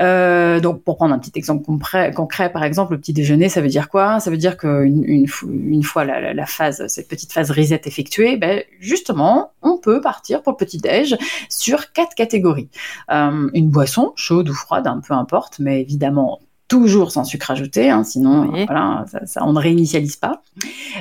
Euh, 0.00 0.60
donc 0.60 0.84
pour 0.84 0.94
prendre 0.94 1.12
un 1.12 1.18
petit 1.18 1.32
exemple 1.34 1.64
concret, 1.64 2.52
par 2.52 2.62
exemple, 2.62 2.92
le 2.92 3.00
petit 3.00 3.12
déjeuner, 3.12 3.48
ça 3.48 3.60
veut 3.60 3.66
dire 3.66 3.88
quoi? 3.88 4.20
Ça 4.20 4.30
veut 4.30 4.36
dire 4.36 4.56
qu'une 4.56 5.02
une, 5.04 5.26
une, 5.48 5.82
fois 5.82 6.04
la, 6.04 6.46
phase, 6.46 6.86
cette 6.86 7.08
petite 7.08 7.32
phase 7.32 7.50
reset 7.50 7.80
effectuée, 7.86 8.36
ben, 8.36 8.62
justement, 8.78 9.50
on 9.60 9.76
peut 9.76 10.00
partir 10.00 10.40
pour 10.40 10.52
le 10.52 10.56
petit 10.56 10.78
déj 10.78 11.16
sur 11.48 11.90
quatre 11.90 12.14
catégories. 12.14 12.68
Euh, 13.10 13.50
une 13.54 13.70
boisson, 13.70 14.12
chaude 14.14 14.48
ou 14.48 14.54
froide, 14.54 14.86
un 14.86 15.00
peu 15.00 15.14
importe 15.14 15.31
mais 15.58 15.80
évidemment 15.80 16.40
toujours 16.72 17.12
sans 17.12 17.24
sucre 17.24 17.50
ajouté, 17.50 17.90
hein, 17.90 18.02
sinon 18.02 18.50
voilà, 18.64 19.04
ça, 19.26 19.44
on 19.44 19.52
ne 19.52 19.58
réinitialise 19.58 20.16
pas. 20.16 20.40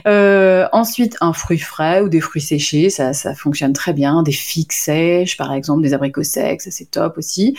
Euh, 0.05 0.67
ensuite, 0.73 1.15
un 1.21 1.31
fruit 1.31 1.59
frais 1.59 2.01
ou 2.01 2.09
des 2.09 2.19
fruits 2.19 2.41
séchés, 2.41 2.89
ça, 2.89 3.13
fonctionne 3.35 3.71
très 3.71 3.93
bien. 3.93 4.21
Des 4.21 4.33
figues 4.33 4.73
sèches, 4.73 5.37
par 5.37 5.53
exemple, 5.53 5.81
des 5.81 5.93
abricots 5.93 6.23
secs, 6.23 6.61
ça 6.61 6.71
c'est 6.71 6.91
top 6.91 7.17
aussi. 7.17 7.55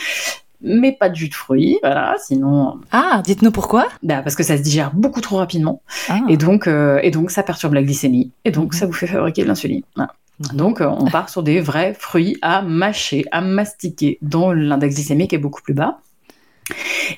Mais 0.61 0.91
pas 0.91 1.09
de 1.09 1.15
jus 1.15 1.27
de 1.27 1.33
fruits, 1.33 1.79
voilà, 1.81 2.15
sinon... 2.19 2.79
Ah, 2.91 3.23
dites-nous 3.25 3.51
pourquoi? 3.51 3.87
bah, 4.03 4.21
Parce 4.21 4.35
que 4.35 4.43
ça 4.43 4.57
se 4.57 4.61
digère 4.61 4.91
beaucoup 4.93 5.19
trop 5.19 5.37
rapidement, 5.37 5.81
ah. 6.07 6.19
et, 6.29 6.37
donc, 6.37 6.67
euh, 6.67 6.99
et 7.01 7.09
donc 7.09 7.31
ça 7.31 7.41
perturbe 7.41 7.73
la 7.73 7.81
glycémie, 7.81 8.31
et 8.45 8.51
donc 8.51 8.73
mhm. 8.73 8.79
ça 8.79 8.85
vous 8.85 8.93
fait 8.93 9.07
fabriquer 9.07 9.41
de 9.41 9.47
l'insuline. 9.47 9.81
Mhm. 9.97 10.07
Donc, 10.53 10.81
euh, 10.81 10.87
on 10.87 11.05
part 11.05 11.29
sur 11.29 11.41
des 11.41 11.59
vrais 11.61 11.95
fruits 11.95 12.37
à 12.43 12.61
mâcher, 12.61 13.25
à 13.31 13.41
mastiquer, 13.41 14.19
dont 14.21 14.51
l'index 14.51 14.95
glycémique 14.95 15.33
est 15.33 15.39
beaucoup 15.39 15.63
plus 15.63 15.73
bas. 15.73 15.97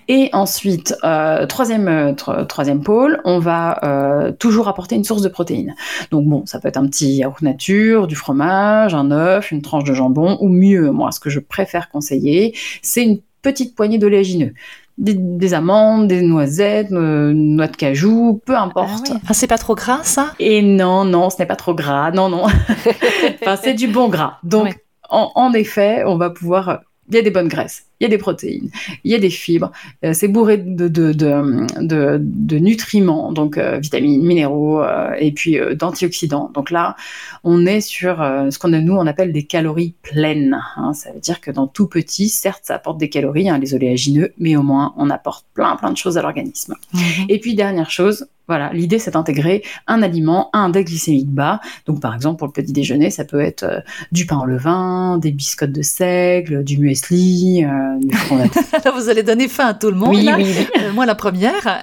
Et 0.07 0.29
ensuite, 0.33 0.95
euh, 1.03 1.45
troisième, 1.45 2.15
troisième 2.47 2.81
pôle, 2.81 3.21
on 3.25 3.39
va 3.39 3.79
euh, 3.83 4.31
toujours 4.31 4.67
apporter 4.67 4.95
une 4.95 5.03
source 5.03 5.21
de 5.21 5.29
protéines. 5.29 5.75
Donc 6.11 6.25
bon, 6.25 6.45
ça 6.45 6.59
peut 6.59 6.67
être 6.67 6.77
un 6.77 6.87
petit 6.87 7.17
yaourt 7.17 7.41
nature, 7.41 8.07
du 8.07 8.15
fromage, 8.15 8.93
un 8.93 9.11
œuf, 9.11 9.51
une 9.51 9.61
tranche 9.61 9.83
de 9.83 9.93
jambon, 9.93 10.37
ou 10.41 10.49
mieux, 10.49 10.91
moi, 10.91 11.11
ce 11.11 11.19
que 11.19 11.29
je 11.29 11.39
préfère 11.39 11.89
conseiller, 11.89 12.55
c'est 12.81 13.03
une 13.03 13.19
petite 13.41 13.75
poignée 13.75 13.97
d'oléagineux. 13.97 14.53
Des, 14.97 15.53
amandes, 15.53 16.07
des 16.07 16.21
noisettes, 16.21 16.89
noix 16.89 17.67
de 17.67 17.75
cajou, 17.75 18.41
peu 18.45 18.55
importe. 18.55 19.11
Ah, 19.27 19.33
c'est 19.33 19.45
pas 19.45 19.57
trop 19.57 19.75
gras 19.75 19.99
ça? 20.03 20.33
Et 20.39 20.61
non, 20.61 21.03
non, 21.03 21.29
ce 21.29 21.35
n'est 21.39 21.45
pas 21.45 21.57
trop 21.57 21.73
gras, 21.73 22.11
non, 22.11 22.29
non. 22.29 22.43
enfin, 23.41 23.57
c'est 23.61 23.73
du 23.73 23.89
bon 23.89 24.07
gras. 24.07 24.37
Donc, 24.43 24.79
en, 25.09 25.53
effet, 25.53 26.03
on 26.05 26.17
va 26.17 26.29
pouvoir 26.29 26.79
il 27.09 27.15
y 27.15 27.17
a 27.19 27.21
des 27.21 27.31
bonnes 27.31 27.47
graisses, 27.47 27.85
il 27.99 28.03
y 28.03 28.07
a 28.07 28.09
des 28.09 28.17
protéines, 28.17 28.69
il 29.03 29.11
y 29.11 29.15
a 29.15 29.19
des 29.19 29.29
fibres, 29.29 29.71
euh, 30.03 30.11
c'est 30.13 30.27
bourré 30.27 30.57
de, 30.57 30.87
de, 30.87 31.13
de, 31.13 32.19
de, 32.19 32.57
nutriments, 32.57 33.31
donc 33.31 33.57
euh, 33.57 33.77
vitamines, 33.77 34.21
minéraux, 34.23 34.81
euh, 34.81 35.13
et 35.17 35.31
puis 35.31 35.57
d'antioxydants. 35.75 36.51
Donc 36.53 36.71
là, 36.71 36.95
on 37.43 37.65
est 37.65 37.81
sur 37.81 38.17
ce 38.17 38.59
qu'on 38.59 38.69
nous 38.69 38.95
on 38.95 39.07
appelle 39.07 39.31
des 39.31 39.43
calories 39.43 39.93
pleines. 40.01 40.59
Hein. 40.75 40.93
Ça 40.93 41.11
veut 41.13 41.19
dire 41.19 41.39
que 41.39 41.51
dans 41.51 41.67
tout 41.67 41.87
petit, 41.87 42.27
certes, 42.27 42.63
ça 42.63 42.75
apporte 42.75 42.97
des 42.97 43.09
calories, 43.09 43.49
hein, 43.49 43.57
les 43.57 43.73
oléagineux, 43.73 44.33
mais 44.37 44.57
au 44.57 44.63
moins 44.63 44.93
on 44.97 45.09
apporte 45.09 45.45
plein 45.53 45.75
plein 45.77 45.91
de 45.91 45.97
choses 45.97 46.17
à 46.17 46.21
l'organisme. 46.21 46.75
Mhm. 46.93 47.01
Et 47.29 47.39
puis 47.39 47.55
dernière 47.55 47.89
chose, 47.89 48.27
voilà, 48.47 48.71
l'idée 48.73 48.99
c'est 48.99 49.11
d'intégrer 49.11 49.63
un 49.87 50.03
aliment 50.03 50.49
à 50.53 50.59
un 50.59 50.65
index 50.65 50.91
glycémique 50.91 51.29
bas. 51.29 51.61
Donc 51.85 52.01
par 52.01 52.13
exemple 52.13 52.39
pour 52.39 52.47
le 52.47 52.53
petit 52.53 52.73
déjeuner, 52.73 53.09
ça 53.09 53.23
peut 53.23 53.39
être 53.39 53.83
du 54.11 54.25
pain 54.25 54.39
au 54.39 54.45
levain, 54.45 55.17
des 55.17 55.31
biscottes 55.31 55.71
de 55.71 55.81
seigle, 55.81 56.63
du 56.63 56.77
muesli 56.77 57.65
fondateur. 58.15 58.95
vous 58.95 59.09
allez 59.09 59.23
donner 59.23 59.47
fin 59.47 59.67
à 59.67 59.73
tout 59.73 59.89
le 59.89 59.95
monde. 59.95 60.15
Oui, 60.15 60.23
là. 60.23 60.35
oui. 60.37 60.45
Euh, 60.79 60.93
moi, 60.93 61.05
la 61.05 61.15
première. 61.15 61.81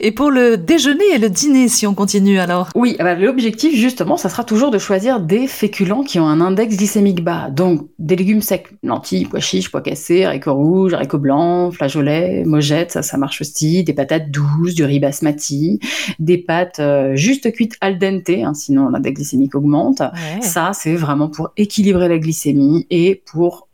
Et 0.00 0.12
pour 0.12 0.30
le 0.30 0.56
déjeuner 0.56 1.04
et 1.14 1.18
le 1.18 1.28
dîner, 1.28 1.68
si 1.68 1.86
on 1.86 1.94
continue 1.94 2.38
alors? 2.38 2.68
Oui, 2.74 2.96
bah, 2.98 3.14
l'objectif 3.14 3.74
justement, 3.74 4.16
ça 4.16 4.28
sera 4.28 4.44
toujours 4.44 4.70
de 4.70 4.78
choisir 4.78 5.20
des 5.20 5.46
féculents 5.46 6.02
qui 6.02 6.18
ont 6.18 6.26
un 6.26 6.40
index 6.40 6.76
glycémique 6.76 7.22
bas. 7.22 7.50
Donc 7.50 7.86
des 7.98 8.16
légumes 8.16 8.42
secs, 8.42 8.68
lentilles, 8.82 9.26
pois 9.26 9.40
chiches, 9.40 9.70
pois 9.70 9.80
cassés, 9.80 10.24
haricots 10.24 10.54
rouges, 10.54 10.94
haricots 10.94 11.18
blancs, 11.18 11.74
flageolets, 11.74 12.44
mojettes, 12.44 12.92
ça, 12.92 13.02
ça 13.02 13.16
marche 13.16 13.40
aussi. 13.40 13.84
Des 13.84 13.92
patates 13.92 14.30
douces, 14.30 14.74
du 14.74 14.84
riz 14.84 15.00
basmati, 15.00 15.80
des 16.18 16.38
pâtes 16.38 16.80
euh, 16.80 17.16
juste 17.16 17.50
cuites 17.52 17.76
al 17.80 17.98
dente, 17.98 18.30
hein, 18.30 18.54
sinon 18.54 18.88
l'index 18.88 19.16
glycémique 19.16 19.54
augmente. 19.54 20.00
Ouais. 20.00 20.42
Ça, 20.42 20.72
c'est 20.74 20.94
vraiment 20.94 21.28
pour 21.28 21.50
équilibrer 21.56 22.08
la 22.08 22.18
glycémie 22.18 22.86
et 22.90 23.22
pour 23.26 23.68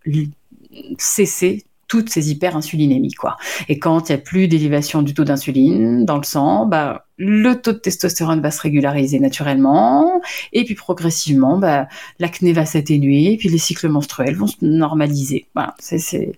cesser 0.99 1.65
toutes 1.87 2.09
ces 2.11 2.31
hyperinsulinémies, 2.31 3.13
quoi. 3.13 3.37
Et 3.69 3.79
quand 3.79 4.09
il 4.09 4.13
n'y 4.13 4.19
a 4.19 4.23
plus 4.23 4.49
d'élévation 4.49 5.03
du 5.03 5.15
taux 5.15 5.25
d'insuline 5.25 6.05
dans 6.05 6.17
le 6.17 6.23
sang, 6.25 6.67
bah, 6.67 7.05
le 7.17 7.55
taux 7.55 7.73
de 7.73 7.79
testostérone 7.79 8.41
va 8.41 8.51
se 8.51 8.61
régulariser 8.61 9.21
naturellement, 9.21 10.21
et 10.53 10.65
puis 10.65 10.75
progressivement, 10.75 11.59
bah, 11.59 11.87
l'acné 12.19 12.53
va 12.53 12.65
s'atténuer, 12.65 13.33
et 13.33 13.37
puis 13.37 13.49
les 13.49 13.59
cycles 13.59 13.89
menstruels 13.89 14.35
vont 14.35 14.47
se 14.47 14.57
normaliser. 14.63 15.47
Voilà, 15.55 15.75
c'est, 15.79 16.33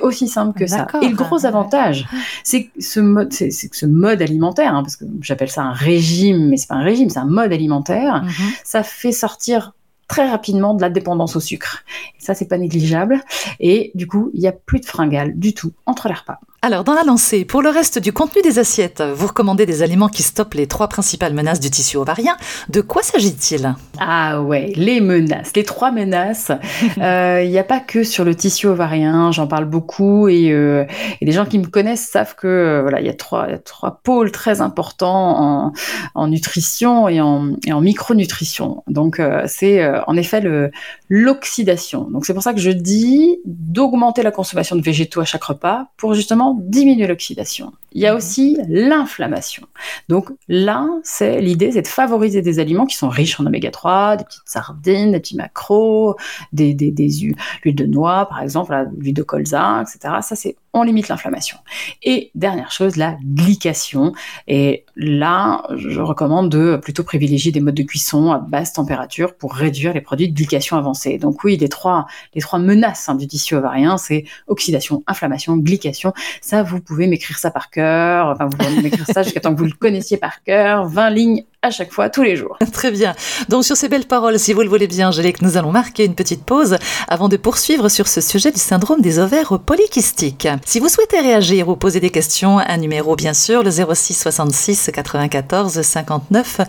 aussi 0.00 0.28
simple 0.28 0.56
que 0.56 0.66
ça. 0.66 0.86
Et 1.02 1.08
le 1.08 1.16
gros 1.16 1.44
avantage, 1.46 2.06
c'est 2.44 2.64
que 2.64 2.70
ce 2.80 3.00
mode, 3.00 3.32
c'est, 3.32 3.48
que 3.48 3.76
ce 3.76 3.86
mode 3.86 4.22
alimentaire, 4.22 4.74
hein, 4.74 4.82
parce 4.82 4.96
que 4.96 5.06
j'appelle 5.22 5.50
ça 5.50 5.62
un 5.62 5.72
régime, 5.72 6.50
mais 6.50 6.56
c'est 6.56 6.68
pas 6.68 6.76
un 6.76 6.84
régime, 6.84 7.08
c'est 7.08 7.18
un 7.18 7.24
mode 7.24 7.52
alimentaire, 7.52 8.22
Mhm. 8.22 8.52
ça 8.64 8.82
fait 8.82 9.12
sortir 9.12 9.72
très 10.10 10.28
rapidement 10.28 10.74
de 10.74 10.82
la 10.82 10.90
dépendance 10.90 11.36
au 11.36 11.40
sucre. 11.40 11.84
Ça, 12.18 12.34
c'est 12.34 12.48
pas 12.48 12.58
négligeable. 12.58 13.20
Et 13.60 13.92
du 13.94 14.08
coup, 14.08 14.32
il 14.34 14.40
n'y 14.40 14.48
a 14.48 14.52
plus 14.52 14.80
de 14.80 14.84
fringales 14.84 15.38
du 15.38 15.54
tout 15.54 15.72
entre 15.86 16.08
les 16.08 16.14
repas. 16.14 16.40
Alors, 16.62 16.84
dans 16.84 16.92
la 16.92 17.04
lancée, 17.04 17.46
pour 17.46 17.62
le 17.62 17.70
reste 17.70 17.98
du 17.98 18.12
contenu 18.12 18.42
des 18.42 18.58
assiettes, 18.58 19.02
vous 19.02 19.28
recommandez 19.28 19.64
des 19.64 19.82
aliments 19.82 20.10
qui 20.10 20.22
stoppent 20.22 20.52
les 20.52 20.66
trois 20.66 20.88
principales 20.88 21.32
menaces 21.32 21.58
du 21.58 21.70
tissu 21.70 21.96
ovarien. 21.96 22.36
De 22.68 22.82
quoi 22.82 23.02
s'agit-il? 23.02 23.74
Ah 23.98 24.42
ouais, 24.42 24.70
les 24.76 25.00
menaces, 25.00 25.52
les 25.56 25.64
trois 25.64 25.90
menaces. 25.90 26.52
Euh, 27.00 27.42
Il 27.42 27.50
n'y 27.50 27.58
a 27.58 27.64
pas 27.64 27.80
que 27.80 28.04
sur 28.04 28.24
le 28.24 28.34
tissu 28.34 28.66
ovarien, 28.66 29.32
j'en 29.32 29.46
parle 29.46 29.64
beaucoup 29.64 30.28
et, 30.28 30.50
euh, 30.50 30.84
et 31.20 31.24
les 31.24 31.32
gens 31.32 31.46
qui 31.46 31.58
me 31.58 31.66
connaissent 31.66 32.06
savent 32.06 32.34
que 32.34 32.46
euh, 32.46 32.82
voilà, 32.82 33.00
il 33.00 33.06
y 33.06 33.08
a 33.08 33.14
trois, 33.14 33.46
trois 33.64 34.00
pôles 34.02 34.30
très 34.32 34.60
importants 34.60 35.38
en, 35.40 35.72
en 36.14 36.26
nutrition 36.28 37.08
et 37.08 37.20
en, 37.22 37.52
et 37.66 37.72
en 37.72 37.80
micronutrition. 37.80 38.82
Donc 38.86 39.18
euh, 39.18 39.44
c'est 39.46 39.82
euh, 39.82 40.00
en 40.06 40.16
effet 40.16 40.40
le 40.40 40.70
l'oxydation. 41.12 42.08
Donc 42.10 42.24
c'est 42.24 42.32
pour 42.34 42.42
ça 42.42 42.54
que 42.54 42.60
je 42.60 42.70
dis 42.70 43.38
d'augmenter 43.44 44.22
la 44.22 44.30
consommation 44.30 44.76
de 44.76 44.80
végétaux 44.80 45.20
à 45.20 45.24
chaque 45.24 45.42
repas 45.44 45.88
pour 45.96 46.14
justement 46.14 46.56
diminuer 46.60 47.06
l'oxydation. 47.08 47.72
Il 47.92 48.00
y 48.00 48.06
a 48.06 48.12
Mhm. 48.12 48.16
aussi 48.16 48.56
l'inflammation. 48.68 49.66
Donc 50.08 50.30
là, 50.48 50.86
c'est 51.02 51.40
l'idée, 51.40 51.72
c'est 51.72 51.82
de 51.82 51.88
favoriser 51.88 52.42
des 52.42 52.60
aliments 52.60 52.86
qui 52.86 52.94
sont 52.96 53.08
riches 53.08 53.40
en 53.40 53.46
oméga 53.46 53.70
3, 53.72 54.16
des 54.16 54.24
petites 54.24 54.42
sardines, 54.46 55.10
des 55.12 55.18
petits 55.20 55.36
macros, 55.36 56.14
des, 56.52 56.74
des, 56.74 56.92
des 56.92 57.10
huiles, 57.10 57.36
de 57.64 57.84
noix, 57.86 58.26
par 58.28 58.40
exemple, 58.40 58.70
la- 58.70 58.84
l'huile 58.96 59.14
de 59.14 59.22
colza, 59.24 59.82
etc. 59.82 60.14
Ça, 60.22 60.36
c'est 60.36 60.56
on 60.72 60.82
limite 60.82 61.08
l'inflammation. 61.08 61.58
Et 62.02 62.30
dernière 62.34 62.70
chose, 62.70 62.96
la 62.96 63.16
glycation. 63.24 64.12
Et 64.46 64.84
là, 64.96 65.64
je 65.74 66.00
recommande 66.00 66.48
de 66.48 66.76
plutôt 66.76 67.02
privilégier 67.02 67.52
des 67.52 67.60
modes 67.60 67.74
de 67.74 67.82
cuisson 67.82 68.30
à 68.30 68.38
basse 68.38 68.72
température 68.72 69.34
pour 69.36 69.54
réduire 69.54 69.92
les 69.92 70.00
produits 70.00 70.28
de 70.28 70.34
glycation 70.34 70.76
avancée. 70.76 71.18
Donc 71.18 71.42
oui, 71.44 71.56
les 71.56 71.68
trois, 71.68 72.06
les 72.34 72.40
trois 72.40 72.58
menaces 72.58 73.08
hein, 73.08 73.14
du 73.14 73.26
tissu 73.26 73.54
ovarien, 73.54 73.98
c'est 73.98 74.24
oxydation, 74.46 75.02
inflammation, 75.06 75.56
glycation. 75.56 76.12
Ça, 76.40 76.62
vous 76.62 76.80
pouvez 76.80 77.06
m'écrire 77.06 77.38
ça 77.38 77.50
par 77.50 77.70
cœur. 77.70 78.28
Enfin, 78.28 78.46
vous 78.46 78.56
pouvez 78.56 78.82
m'écrire 78.82 79.06
ça 79.06 79.22
jusqu'à 79.22 79.40
temps 79.40 79.54
que 79.54 79.58
vous 79.58 79.64
le 79.64 79.72
connaissiez 79.72 80.18
par 80.18 80.42
cœur. 80.42 80.86
20 80.86 81.10
lignes 81.10 81.44
à 81.62 81.70
chaque 81.70 81.92
fois, 81.92 82.08
tous 82.08 82.22
les 82.22 82.36
jours. 82.36 82.56
Très 82.72 82.90
bien. 82.90 83.14
Donc, 83.48 83.64
sur 83.64 83.76
ces 83.76 83.88
belles 83.88 84.06
paroles, 84.06 84.38
si 84.38 84.52
vous 84.52 84.62
le 84.62 84.68
voulez 84.68 84.86
bien, 84.86 85.08
Angélique, 85.08 85.42
nous 85.42 85.56
allons 85.56 85.72
marquer 85.72 86.04
une 86.06 86.14
petite 86.14 86.44
pause 86.44 86.78
avant 87.08 87.28
de 87.28 87.36
poursuivre 87.36 87.88
sur 87.88 88.08
ce 88.08 88.20
sujet 88.20 88.50
du 88.50 88.58
syndrome 88.58 89.02
des 89.02 89.18
ovaires 89.18 89.58
polykystiques. 89.58 90.48
Si 90.64 90.80
vous 90.80 90.88
souhaitez 90.88 91.20
réagir 91.20 91.68
ou 91.68 91.76
poser 91.76 92.00
des 92.00 92.10
questions, 92.10 92.58
un 92.58 92.76
numéro, 92.78 93.14
bien 93.14 93.34
sûr, 93.34 93.62
le 93.62 93.70
06 93.70 94.14
66 94.14 94.90
94 94.92 95.82
59 95.82 96.60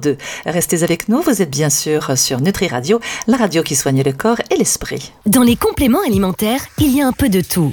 02. 0.00 0.16
Restez 0.46 0.82
avec 0.82 1.08
nous, 1.08 1.20
vous 1.20 1.42
êtes 1.42 1.50
bien 1.50 1.70
sûr 1.70 2.16
sur 2.16 2.40
Nutri 2.40 2.68
Radio, 2.68 3.00
la 3.26 3.36
radio 3.36 3.62
qui 3.62 3.76
soigne 3.76 4.02
le 4.02 4.12
corps 4.12 4.40
et 4.50 4.56
l'esprit. 4.56 5.12
Dans 5.26 5.42
les 5.42 5.56
compléments 5.56 6.02
alimentaires, 6.06 6.62
il 6.78 6.96
y 6.96 7.02
a 7.02 7.06
un 7.06 7.12
peu 7.12 7.28
de 7.28 7.42
tout. 7.42 7.72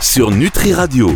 sur 0.00 0.30
Nutri 0.30 0.72
Radio. 0.74 1.10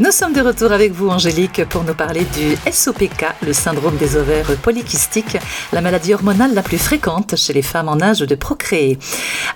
Nous 0.00 0.10
sommes 0.10 0.32
de 0.32 0.40
retour 0.40 0.72
avec 0.72 0.90
vous, 0.90 1.08
Angélique, 1.08 1.64
pour 1.68 1.84
nous 1.84 1.94
parler 1.94 2.22
du 2.36 2.56
SOPK, 2.72 3.26
le 3.46 3.52
syndrome 3.52 3.96
des 3.96 4.16
ovaires 4.16 4.50
polykystiques, 4.60 5.36
la 5.72 5.80
maladie 5.80 6.12
hormonale 6.14 6.52
la 6.52 6.62
plus 6.62 6.78
fréquente 6.78 7.36
chez 7.36 7.52
les 7.52 7.62
femmes 7.62 7.88
en 7.88 8.00
âge 8.00 8.18
de 8.18 8.34
procréer. 8.34 8.98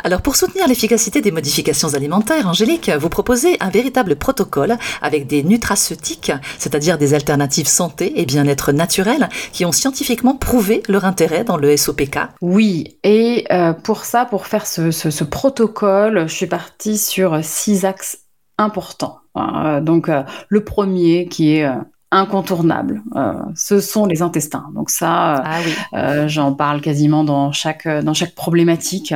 Alors, 0.05 0.23
pour 0.23 0.37
soutenir 0.37 0.69
l'efficacité 0.69 1.21
des 1.21 1.33
modifications 1.33 1.95
alimentaires, 1.95 2.47
Angélique, 2.47 2.89
vous 3.01 3.09
proposez 3.09 3.57
un 3.59 3.69
véritable 3.71 4.15
protocole 4.15 4.77
avec 5.03 5.27
des 5.27 5.43
nutraceutiques, 5.43 6.31
c'est-à-dire 6.59 6.99
des 6.99 7.15
alternatives 7.15 7.67
santé 7.67 8.21
et 8.21 8.25
bien-être 8.25 8.71
naturel, 8.71 9.29
qui 9.53 9.65
ont 9.65 9.73
scientifiquement 9.73 10.37
prouvé 10.37 10.85
leur 10.89 11.05
intérêt 11.05 11.43
dans 11.43 11.57
le 11.57 11.77
SOPK. 11.77 12.19
Oui, 12.43 12.97
et 13.03 13.45
euh, 13.51 13.73
pour 13.73 14.05
ça, 14.05 14.25
pour 14.25 14.47
faire 14.47 14.69
ce, 14.69 14.93
ce- 14.93 15.11
ce 15.11 15.25
protocole, 15.25 16.29
je 16.29 16.33
suis 16.35 16.47
partie 16.47 16.97
sur 16.97 17.41
six 17.43 17.85
axes 17.85 18.19
importants. 18.59 19.21
Euh, 19.37 19.81
donc, 19.81 20.09
euh, 20.09 20.25
le 20.49 20.65
premier 20.65 21.27
qui 21.29 21.57
est 21.57 21.65
euh, 21.65 21.77
incontournable, 22.11 23.03
euh, 23.17 23.35
ce 23.55 23.81
sont 23.81 24.07
les 24.07 24.23
intestins. 24.23 24.65
Donc 24.75 24.89
ça, 24.89 25.37
euh, 25.37 25.43
Ah 25.45 25.59
oui. 25.65 25.73
euh, 25.93 26.27
J'en 26.29 26.55
parle 26.55 26.81
quasiment 26.81 27.23
dans 27.23 27.53
chaque, 27.53 27.87
dans 27.87 28.15
chaque 28.15 28.35
problématique. 28.35 29.15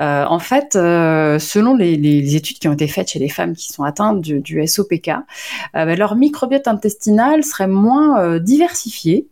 En 0.00 0.38
fait, 0.40 0.72
selon 0.72 1.76
les, 1.76 1.96
les- 1.96 2.34
études 2.34 2.58
qui 2.58 2.66
ont 2.66 2.72
été 2.72 2.88
faites 2.88 3.10
chez 3.10 3.18
les 3.18 3.28
femmes 3.28 3.54
qui 3.54 3.72
sont 3.72 3.84
atteintes 3.84 4.20
du, 4.20 4.40
du 4.40 4.66
SOPK, 4.66 5.10
ben, 5.74 5.98
leur 5.98 6.16
microbiote 6.16 6.66
intestinal 6.66 7.44
serait 7.44 7.68
moins 7.68 8.38
diversifié 8.38 9.28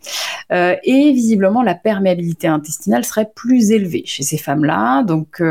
et 0.50 1.12
visiblement 1.12 1.62
la 1.62 1.74
perméabilité 1.74 2.46
intestinale 2.46 3.04
serait 3.04 3.30
plus 3.34 3.70
élevée 3.72 4.02
chez 4.06 4.22
ces 4.22 4.36
femmes-là. 4.38 5.02
Donc, 5.02 5.42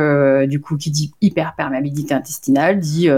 du 0.48 0.62
coup, 0.62 0.78
qui 0.78 0.92
dit 0.92 1.12
hyperperméabilité 1.22 2.14
intestinale 2.14 2.80
dit 2.80 3.10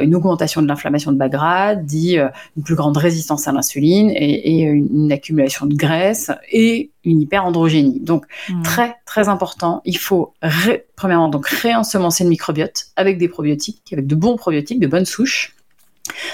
une 0.00 0.14
augmentation 0.16 0.62
de 0.62 0.66
l'inflammation 0.66 1.12
de 1.12 1.16
bas 1.18 1.28
grade, 1.28 1.84
dit 1.84 2.16
une 2.56 2.62
plus 2.64 2.74
grande 2.74 2.96
résistance 2.96 3.46
à 3.46 3.52
l'insuline 3.52 3.67
et, 3.76 4.58
et 4.58 4.62
une, 4.62 5.12
accumulation 5.12 5.66
de 5.66 5.74
graisse 5.74 6.30
et 6.50 6.90
une 7.04 7.20
hyperandrogénie. 7.22 8.00
Donc, 8.00 8.24
Hmm. 8.48 8.62
très 8.62 8.96
très 9.06 9.28
important. 9.28 9.80
Il 9.84 9.98
faut 9.98 10.34
ré- 10.42 10.84
premièrement 10.96 11.28
donc 11.28 11.46
réensemencer 11.48 12.24
le 12.24 12.30
microbiote 12.30 12.86
avec 12.96 13.18
des 13.18 13.28
probiotiques, 13.28 13.82
avec 13.92 14.06
de 14.06 14.14
bons 14.14 14.36
probiotiques, 14.36 14.80
de 14.80 14.86
bonnes 14.86 15.04
souches. 15.06 15.54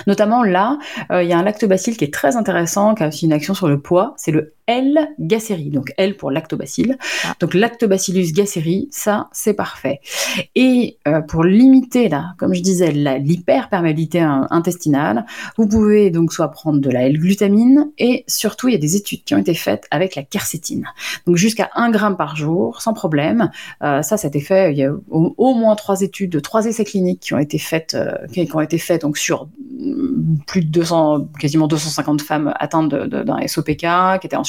Notamment 0.06 0.42
là, 0.44 0.78
euh, 1.10 1.22
il 1.22 1.28
y 1.28 1.32
a 1.32 1.38
un 1.38 1.42
lactobacille 1.42 1.96
qui 1.96 2.04
est 2.04 2.14
très 2.14 2.36
intéressant, 2.36 2.94
qui 2.94 3.02
a 3.02 3.08
aussi 3.08 3.26
une 3.26 3.32
action 3.32 3.54
sur 3.54 3.68
le 3.68 3.80
poids. 3.80 4.14
C'est 4.16 4.30
le 4.30 4.53
L. 4.66 5.08
gasseri, 5.18 5.70
donc 5.70 5.92
L 5.96 6.16
pour 6.16 6.30
lactobacille. 6.30 6.96
Ah. 7.24 7.34
Donc 7.40 7.54
lactobacillus 7.54 8.32
gasseri, 8.32 8.88
ça 8.90 9.28
c'est 9.32 9.54
parfait. 9.54 10.00
Et 10.54 10.98
euh, 11.06 11.20
pour 11.20 11.44
limiter 11.44 12.08
là, 12.08 12.34
comme 12.38 12.54
je 12.54 12.60
disais, 12.62 12.92
l'hyperperméabilité 12.92 14.20
in- 14.20 14.46
intestinale, 14.50 15.26
vous 15.56 15.66
pouvez 15.66 16.10
donc 16.10 16.32
soit 16.32 16.48
prendre 16.50 16.80
de 16.80 16.90
la 16.90 17.06
L-glutamine 17.06 17.90
et 17.98 18.24
surtout 18.26 18.68
il 18.68 18.72
y 18.72 18.76
a 18.76 18.80
des 18.80 18.96
études 18.96 19.24
qui 19.24 19.34
ont 19.34 19.38
été 19.38 19.54
faites 19.54 19.86
avec 19.90 20.14
la 20.14 20.22
quercétine. 20.22 20.86
Donc 21.26 21.36
jusqu'à 21.36 21.70
1 21.74 21.90
gramme 21.90 22.16
par 22.16 22.36
jour, 22.36 22.80
sans 22.80 22.92
problème. 22.94 23.50
Euh, 23.82 24.02
ça, 24.02 24.16
cet 24.16 24.36
effet, 24.36 24.72
il 24.72 24.78
y 24.78 24.84
a 24.84 24.92
au, 25.10 25.34
au 25.36 25.54
moins 25.54 25.74
trois 25.76 26.00
études, 26.00 26.40
trois 26.42 26.66
essais 26.66 26.84
cliniques 26.84 27.20
qui 27.20 27.34
ont 27.34 27.38
été 27.38 27.58
faites, 27.58 27.94
euh, 27.94 28.12
qui, 28.32 28.44
qui 28.46 28.56
ont 28.56 28.60
été 28.60 28.78
faits 28.78 29.02
donc 29.02 29.18
sur 29.18 29.48
mm, 29.78 30.36
plus 30.46 30.62
de 30.62 30.68
200, 30.70 31.28
quasiment 31.38 31.66
250 31.66 32.22
femmes 32.22 32.54
atteintes 32.58 32.94
d'un 32.94 33.46
SOPK, 33.46 33.86
qui 34.20 34.26
étaient 34.26 34.36
en 34.36 34.44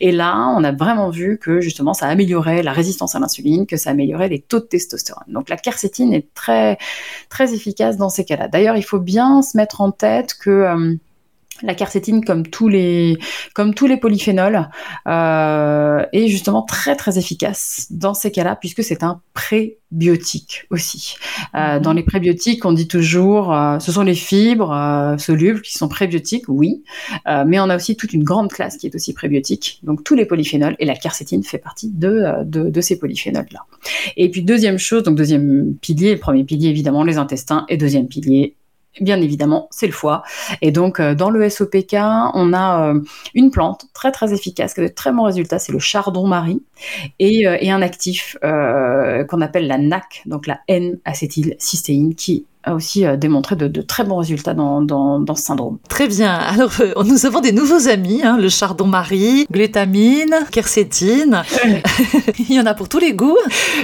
Et 0.00 0.12
là, 0.12 0.36
on 0.56 0.64
a 0.64 0.72
vraiment 0.72 1.10
vu 1.10 1.38
que 1.38 1.60
justement, 1.60 1.94
ça 1.94 2.06
améliorait 2.06 2.62
la 2.62 2.72
résistance 2.72 3.14
à 3.14 3.18
l'insuline, 3.18 3.66
que 3.66 3.76
ça 3.76 3.90
améliorait 3.90 4.28
les 4.28 4.40
taux 4.40 4.60
de 4.60 4.64
testostérone. 4.64 5.24
Donc 5.28 5.48
la 5.48 5.56
quercétine 5.56 6.12
est 6.12 6.32
très 6.34 6.78
très 7.28 7.54
efficace 7.54 7.96
dans 7.96 8.08
ces 8.08 8.24
cas-là. 8.24 8.48
D'ailleurs, 8.48 8.76
il 8.76 8.82
faut 8.82 9.00
bien 9.00 9.42
se 9.42 9.56
mettre 9.56 9.80
en 9.80 9.90
tête 9.90 10.34
que 10.34 10.50
euh, 10.50 10.94
la 11.62 11.74
quercétine, 11.74 12.24
comme 12.24 12.46
tous 12.46 12.68
les, 12.68 13.18
comme 13.54 13.74
tous 13.74 13.86
les 13.86 13.96
polyphénols, 13.96 14.68
euh, 15.06 16.04
est 16.12 16.28
justement 16.28 16.62
très 16.62 16.96
très 16.96 17.18
efficace 17.18 17.86
dans 17.90 18.14
ces 18.14 18.32
cas-là, 18.32 18.56
puisque 18.56 18.82
c'est 18.82 19.02
un 19.02 19.20
prébiotique 19.34 20.66
aussi. 20.70 21.16
Euh, 21.54 21.76
mhm. 21.76 21.82
Dans 21.82 21.92
les 21.92 22.02
prébiotiques, 22.02 22.64
on 22.64 22.72
dit 22.72 22.88
toujours, 22.88 23.54
euh, 23.54 23.78
ce 23.78 23.92
sont 23.92 24.02
les 24.02 24.14
fibres 24.14 24.72
euh, 24.72 25.18
solubles 25.18 25.60
qui 25.60 25.74
sont 25.74 25.88
prébiotiques, 25.88 26.44
oui, 26.48 26.82
euh, 27.28 27.44
mais 27.46 27.60
on 27.60 27.68
a 27.68 27.76
aussi 27.76 27.96
toute 27.96 28.12
une 28.12 28.24
grande 28.24 28.50
classe 28.50 28.76
qui 28.76 28.86
est 28.86 28.94
aussi 28.94 29.12
prébiotique, 29.12 29.80
donc 29.82 30.04
tous 30.04 30.14
les 30.14 30.26
polyphénols, 30.26 30.76
et 30.78 30.84
la 30.84 30.96
quercétine 30.96 31.42
fait 31.44 31.58
partie 31.58 31.90
de, 31.90 32.44
de, 32.44 32.70
de 32.70 32.80
ces 32.80 32.98
polyphénols-là. 32.98 33.66
Et 34.16 34.30
puis 34.30 34.42
deuxième 34.42 34.78
chose, 34.78 35.02
donc 35.02 35.16
deuxième 35.16 35.74
pilier, 35.80 36.14
le 36.14 36.20
premier 36.20 36.44
pilier 36.44 36.70
évidemment 36.70 37.04
les 37.04 37.18
intestins, 37.18 37.66
et 37.68 37.76
deuxième 37.76 38.08
pilier 38.08 38.56
Bien 39.00 39.20
évidemment, 39.22 39.68
c'est 39.70 39.86
le 39.86 39.92
foie. 39.92 40.22
Et 40.60 40.70
donc, 40.70 41.00
euh, 41.00 41.14
dans 41.14 41.30
le 41.30 41.48
SOPK, 41.48 41.94
on 42.34 42.52
a 42.52 42.90
euh, 42.90 43.00
une 43.34 43.50
plante 43.50 43.86
très 43.94 44.12
très 44.12 44.34
efficace, 44.34 44.74
qui 44.74 44.80
a 44.80 44.82
de 44.84 44.88
très 44.88 45.12
bons 45.12 45.22
résultats, 45.22 45.58
c'est 45.58 45.72
le 45.72 45.78
chardon-marie, 45.78 46.62
euh, 47.22 47.56
et, 47.60 47.70
un 47.70 47.80
actif 47.80 48.36
qu'on 48.42 49.40
appelle 49.40 49.66
la 49.66 49.78
NAC, 49.78 50.22
donc 50.26 50.46
la 50.46 50.60
N-acétylcystéine, 50.68 52.14
qui 52.14 52.46
a 52.64 52.74
aussi 52.74 53.06
euh, 53.06 53.16
démontré 53.16 53.56
de, 53.56 53.68
de, 53.68 53.82
très 53.82 54.04
bons 54.04 54.16
résultats 54.16 54.54
dans, 54.54 54.82
dans, 54.82 55.18
dans, 55.18 55.34
ce 55.34 55.44
syndrome. 55.44 55.78
Très 55.88 56.08
bien. 56.08 56.32
Alors, 56.32 56.70
euh, 56.80 57.02
nous 57.04 57.26
avons 57.26 57.40
des 57.40 57.52
nouveaux 57.52 57.88
amis, 57.88 58.22
hein, 58.22 58.38
le 58.38 58.48
chardon-marie, 58.48 59.46
glutamine, 59.50 60.34
quercétine. 60.50 61.42
il 62.38 62.52
y 62.52 62.60
en 62.60 62.66
a 62.66 62.74
pour 62.74 62.88
tous 62.88 62.98
les 62.98 63.12
goûts. 63.12 63.38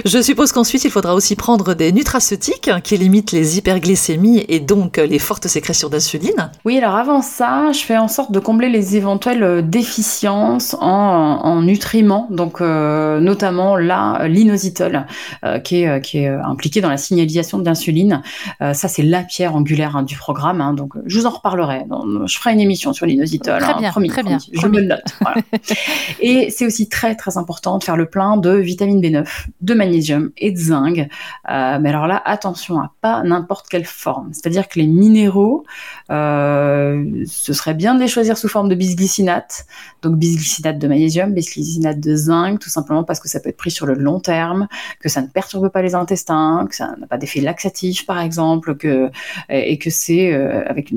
Je 0.05 0.21
suppose 0.21 0.51
qu'ensuite, 0.51 0.83
il 0.85 0.91
faudra 0.91 1.13
aussi 1.13 1.35
prendre 1.35 1.73
des 1.73 1.91
nutraceutiques 1.91 2.69
qui 2.83 2.97
limitent 2.97 3.31
les 3.31 3.57
hyperglycémies 3.57 4.45
et 4.47 4.59
donc 4.59 4.97
euh, 4.97 5.05
les 5.05 5.19
fortes 5.19 5.47
sécrétions 5.47 5.89
d'insuline. 5.89 6.51
Oui, 6.65 6.77
alors 6.77 6.95
avant 6.95 7.21
ça, 7.21 7.71
je 7.71 7.79
fais 7.79 7.97
en 7.97 8.07
sorte 8.07 8.31
de 8.31 8.39
combler 8.39 8.69
les 8.69 8.95
éventuelles 8.95 9.67
déficiences 9.69 10.75
en, 10.79 10.87
en 10.87 11.61
nutriments, 11.61 12.27
donc 12.29 12.61
euh, 12.61 13.19
notamment 13.19 13.75
là, 13.75 14.27
l'inositol, 14.27 15.05
euh, 15.43 15.59
qui, 15.59 15.83
est, 15.83 16.01
qui 16.01 16.19
est 16.19 16.27
impliqué 16.27 16.81
dans 16.81 16.89
la 16.89 16.97
signalisation 16.97 17.57
de 17.57 17.65
l'insuline. 17.65 18.21
Euh, 18.69 18.73
ça, 18.73 18.87
c'est 18.87 19.03
la 19.03 19.23
pierre 19.23 19.55
angulaire 19.55 19.95
hein, 19.95 20.03
du 20.03 20.15
programme. 20.15 20.61
Hein, 20.61 20.73
donc, 20.73 20.93
je 21.05 21.19
vous 21.19 21.25
en 21.25 21.29
reparlerai. 21.29 21.85
je 22.25 22.37
ferai 22.37 22.53
une 22.53 22.59
émission 22.59 22.93
sur 22.93 23.05
l'inositol. 23.05 23.61
Très 23.61 23.73
hein, 23.73 23.77
bien, 23.79 23.91
promis, 23.91 24.09
très 24.09 24.23
bien. 24.23 24.37
Je 24.51 24.67
me 24.67 24.79
le 24.79 24.87
note. 24.87 25.15
Voilà. 25.21 25.41
et 26.19 26.49
c'est 26.49 26.65
aussi 26.65 26.89
très, 26.89 27.15
très 27.15 27.37
important 27.37 27.77
de 27.77 27.83
faire 27.83 27.97
le 27.97 28.05
plein 28.05 28.37
de 28.37 28.51
vitamine 28.51 29.01
B9, 29.01 29.27
de 29.61 29.73
magnésium 29.73 30.31
et 30.37 30.51
de 30.51 30.57
zinc. 30.57 30.99
Euh, 30.99 31.79
mais 31.79 31.89
alors 31.89 32.07
là, 32.07 32.21
attention 32.25 32.79
à 32.79 32.93
pas 33.01 33.23
n'importe 33.23 33.67
quelle 33.69 33.85
forme. 33.85 34.29
C'est-à-dire 34.33 34.67
que 34.67 34.79
les 34.79 34.87
minéraux, 34.87 35.63
euh, 36.11 37.23
ce 37.25 37.53
serait 37.53 37.73
bien 37.73 37.95
de 37.95 37.99
les 37.99 38.07
choisir 38.07 38.37
sous 38.37 38.47
forme 38.47 38.69
de 38.69 38.75
bisglycinate. 38.75 39.65
Donc, 40.01 40.17
bisglycinate 40.17 40.79
de 40.79 40.87
magnésium, 40.87 41.33
bisglycinate 41.33 41.99
de 41.99 42.15
zinc, 42.15 42.59
tout 42.59 42.69
simplement 42.69 43.03
parce 43.03 43.19
que 43.19 43.27
ça 43.27 43.39
peut 43.39 43.49
être 43.49 43.57
pris 43.57 43.71
sur 43.71 43.85
le 43.85 43.93
long 43.95 44.19
terme, 44.19 44.67
que 44.99 45.09
ça 45.09 45.21
ne 45.21 45.27
perturbe 45.27 45.69
pas 45.69 45.81
les 45.81 45.95
intestins, 45.95 46.65
que 46.69 46.75
ça 46.75 46.95
n'a 46.97 47.07
pas 47.07 47.17
d'effet 47.17 47.41
laxatif, 47.41 48.05
par 48.05 48.19
exemple 48.19 48.58
que 48.61 49.09
et 49.49 49.77
que 49.77 49.89
c'est 49.89 50.33
euh, 50.33 50.63
avec 50.65 50.93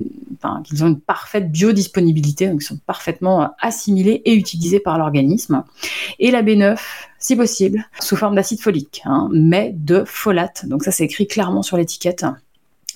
qu'ils 0.65 0.85
ont 0.85 0.89
une 0.89 1.01
parfaite 1.01 1.51
biodisponibilité, 1.51 2.49
donc 2.49 2.63
ils 2.63 2.67
sont 2.67 2.79
parfaitement 2.87 3.53
assimilés 3.61 4.23
et 4.25 4.35
utilisés 4.35 4.81
par 4.81 4.99
l'organisme. 4.99 5.65
Et 6.19 6.31
la 6.31 6.43
B9, 6.43 6.79
si 7.19 7.37
possible, 7.37 7.85
sous 8.01 8.17
forme 8.17 8.35
d'acide 8.35 8.61
folique, 8.61 9.03
hein, 9.05 9.29
mais 9.33 9.73
de 9.77 10.05
folate. 10.05 10.67
Donc 10.67 10.85
ça, 10.85 10.91
c'est 10.91 11.05
écrit 11.05 11.27
clairement 11.27 11.63
sur 11.63 11.77
l'étiquette. 11.77 12.25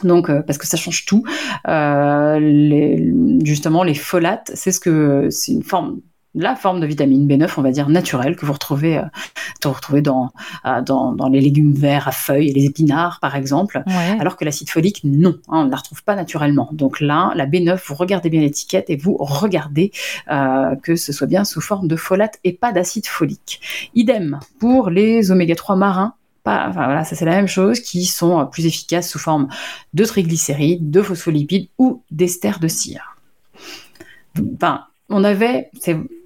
Donc, 0.02 0.28
euh, 0.28 0.42
parce 0.42 0.58
que 0.58 0.66
ça 0.66 0.76
change 0.76 1.06
tout. 1.06 1.25
Euh, 1.68 3.38
justement, 3.44 3.82
les 3.82 3.94
folates, 3.94 4.50
c'est 4.54 4.73
ce 4.73 4.80
que 4.80 5.28
c'est 5.30 5.52
une 5.52 5.62
forme 5.62 6.00
la 6.37 6.55
forme 6.55 6.81
de 6.81 6.87
vitamine 6.87 7.26
B9, 7.26 7.50
on 7.57 7.62
va 7.62 7.71
dire 7.71 7.88
naturelle, 7.88 8.37
que 8.37 8.45
vous 8.45 8.52
retrouvez, 8.52 8.99
euh, 8.99 9.02
vous 9.64 9.73
retrouvez 9.73 10.02
dans, 10.02 10.30
euh, 10.67 10.82
dans, 10.82 11.13
dans, 11.13 11.28
les 11.28 11.41
légumes 11.41 11.73
verts 11.73 12.06
à 12.06 12.13
feuilles 12.13 12.50
et 12.50 12.52
les 12.52 12.67
épinards, 12.67 13.19
par 13.21 13.34
exemple, 13.34 13.82
ouais. 13.87 14.21
alors 14.21 14.37
que 14.37 14.45
l'acide 14.45 14.71
folique, 14.71 15.00
non, 15.02 15.39
hein, 15.49 15.63
on 15.63 15.65
ne 15.65 15.71
la 15.71 15.78
retrouve 15.78 16.04
pas 16.04 16.15
naturellement. 16.15 16.69
Donc 16.73 17.00
là, 17.00 17.32
la 17.34 17.47
B9, 17.47 17.80
vous 17.87 17.95
regardez 17.95 18.28
bien 18.28 18.43
l'étiquette 18.43 18.91
et 18.91 18.97
vous 18.97 19.17
regardez 19.19 19.91
euh, 20.30 20.76
que 20.76 20.95
ce 20.95 21.13
soit 21.13 21.26
bien 21.26 21.45
sous 21.45 21.63
forme 21.63 21.89
de 21.89 21.97
folate 21.97 22.39
et 22.45 22.52
pas 22.52 22.71
d'acide 22.71 23.06
folique. 23.06 23.60
Idem 23.95 24.39
pour 24.60 24.91
les 24.91 25.30
oméga 25.30 25.54
3 25.54 25.76
marins 25.76 26.15
enfin 26.49 26.71
voilà, 26.71 27.02
ça 27.02 27.17
c'est 27.17 27.25
la 27.25 27.32
même 27.32 27.49
chose, 27.49 27.80
qui 27.80 28.04
sont 28.04 28.47
plus 28.47 28.67
efficaces 28.67 29.10
sous 29.10 29.19
forme 29.19 29.49
de 29.95 30.04
triglycérides, 30.04 30.93
de 30.93 31.02
phospholipides 31.02 31.69
ou 31.76 32.02
d'ester 32.13 32.52
de 32.60 32.69
cire. 32.69 33.17
Enfin, 34.54 34.84
on 35.08 35.23
avait, 35.23 35.71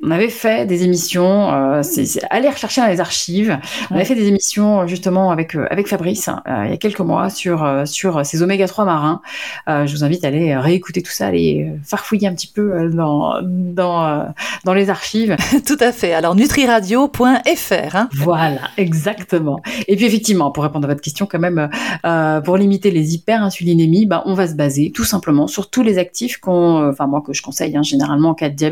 on 0.02 0.10
avait 0.10 0.30
fait 0.30 0.66
des 0.66 0.84
émissions, 0.84 1.52
euh, 1.52 1.82
c'est 1.82 2.24
aller 2.30 2.48
rechercher 2.48 2.80
dans 2.80 2.86
les 2.86 3.00
archives. 3.00 3.58
On 3.90 3.96
avait 3.96 4.06
fait 4.06 4.14
des 4.14 4.28
émissions 4.28 4.86
justement 4.86 5.30
avec 5.30 5.54
euh, 5.54 5.66
avec 5.70 5.86
Fabrice 5.86 6.30
euh, 6.30 6.64
il 6.64 6.70
y 6.70 6.72
a 6.72 6.76
quelques 6.78 7.00
mois 7.00 7.28
sur 7.28 7.62
euh, 7.62 7.84
sur 7.84 8.24
ces 8.24 8.42
oméga 8.42 8.66
3 8.66 8.86
marins. 8.86 9.20
Euh, 9.68 9.86
je 9.86 9.94
vous 9.94 10.02
invite 10.02 10.24
à 10.24 10.28
aller 10.28 10.56
réécouter 10.56 11.02
tout 11.02 11.10
ça, 11.10 11.26
aller 11.26 11.70
farfouiller 11.84 12.26
un 12.26 12.34
petit 12.34 12.46
peu 12.46 12.88
dans 12.88 13.42
dans 13.42 14.32
dans 14.64 14.74
les 14.74 14.88
archives. 14.88 15.36
tout 15.66 15.76
à 15.78 15.92
fait. 15.92 16.14
Alors 16.14 16.34
nutriradio.fr. 16.34 17.96
Hein. 17.96 18.08
Voilà, 18.14 18.60
exactement. 18.78 19.60
Et 19.88 19.96
puis 19.96 20.06
effectivement, 20.06 20.50
pour 20.50 20.62
répondre 20.64 20.86
à 20.86 20.88
votre 20.88 21.02
question, 21.02 21.26
quand 21.26 21.38
même, 21.38 21.68
pour 22.44 22.56
limiter 22.56 22.90
les 22.90 23.14
hyperinsulinémies, 23.14 24.06
bah, 24.06 24.22
on 24.24 24.32
va 24.32 24.48
se 24.48 24.54
baser 24.54 24.90
tout 24.94 25.04
simplement 25.04 25.46
sur 25.46 25.68
tous 25.68 25.82
les 25.82 25.98
actifs 25.98 26.38
qu'on, 26.38 26.88
enfin 26.88 27.06
moi 27.06 27.20
que 27.20 27.34
je 27.34 27.42
conseille 27.42 27.76
hein, 27.76 27.82
généralement 27.82 28.30
en 28.30 28.34
cas 28.34 28.48
de 28.48 28.54
diabète, 28.54 28.69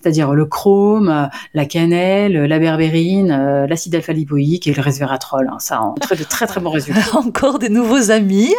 c'est-à-dire 0.00 0.32
le 0.32 0.46
chrome, 0.46 1.28
la 1.54 1.64
cannelle, 1.64 2.44
la 2.44 2.58
berbérine, 2.58 3.30
euh, 3.30 3.66
l'acide 3.66 3.94
alpha-lipoïque 3.94 4.66
et 4.66 4.74
le 4.74 4.82
resveratrol. 4.82 5.48
Hein, 5.52 5.58
ça, 5.58 5.80
en 5.80 5.94
très 5.94 6.16
de 6.16 6.24
très 6.24 6.46
très 6.46 6.60
bons 6.60 6.70
résultats. 6.70 7.00
Encore 7.14 7.58
des 7.58 7.68
nouveaux 7.68 8.10
amis. 8.10 8.54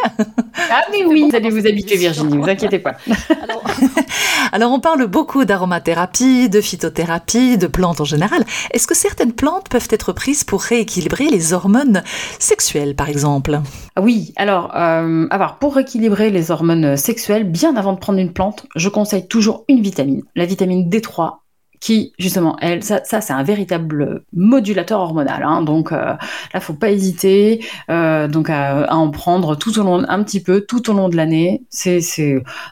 Ah 0.70 0.82
mais 0.90 1.04
oui, 1.04 1.28
vous 1.28 1.36
allez 1.36 1.50
vous 1.50 1.66
habituer 1.66 1.96
Virginie, 1.96 2.36
vous 2.36 2.48
inquiétez 2.48 2.78
pas. 2.78 2.96
Alors, 3.42 3.62
alors 4.52 4.72
on 4.72 4.80
parle 4.80 5.06
beaucoup 5.06 5.44
d'aromathérapie, 5.44 6.48
de 6.48 6.60
phytothérapie, 6.60 7.58
de 7.58 7.66
plantes 7.66 8.00
en 8.00 8.04
général. 8.04 8.44
Est-ce 8.72 8.86
que 8.86 8.94
certaines 8.94 9.32
plantes 9.32 9.68
peuvent 9.68 9.88
être 9.90 10.12
prises 10.12 10.44
pour 10.44 10.62
rééquilibrer 10.62 11.28
les 11.28 11.52
hormones 11.52 12.02
sexuelles, 12.38 12.94
par 12.94 13.08
exemple? 13.08 13.60
Oui, 14.00 14.32
alors, 14.36 14.72
euh, 14.76 15.26
alors 15.30 15.56
pour 15.56 15.74
rééquilibrer 15.74 16.30
les 16.30 16.50
hormones 16.50 16.96
sexuelles, 16.96 17.44
bien 17.44 17.76
avant 17.76 17.92
de 17.92 17.98
prendre 17.98 18.18
une 18.18 18.32
plante, 18.32 18.66
je 18.76 18.88
conseille 18.88 19.26
toujours 19.26 19.64
une 19.68 19.80
vitamine, 19.80 20.22
la 20.36 20.46
vitamine 20.46 20.69
D3 20.90 21.40
qui 21.80 22.12
justement 22.18 22.56
elle 22.60 22.82
ça, 22.84 23.00
ça 23.04 23.20
c'est 23.20 23.32
un 23.32 23.42
véritable 23.42 24.22
modulateur 24.34 25.00
hormonal 25.00 25.42
hein, 25.42 25.62
donc 25.62 25.92
euh, 25.92 26.14
là 26.54 26.60
faut 26.60 26.74
pas 26.74 26.90
hésiter 26.90 27.64
euh, 27.90 28.28
donc 28.28 28.50
à, 28.50 28.84
à, 28.84 28.94
en 28.96 29.10
prendre 29.10 29.56
tout 29.56 29.78
au 29.78 29.82
long 29.82 30.04
un 30.06 30.22
petit 30.22 30.42
peu 30.42 30.60
tout 30.60 30.90
au 30.90 30.92
long 30.92 31.08
de 31.08 31.16
l'année 31.16 31.62
c'est 31.70 32.00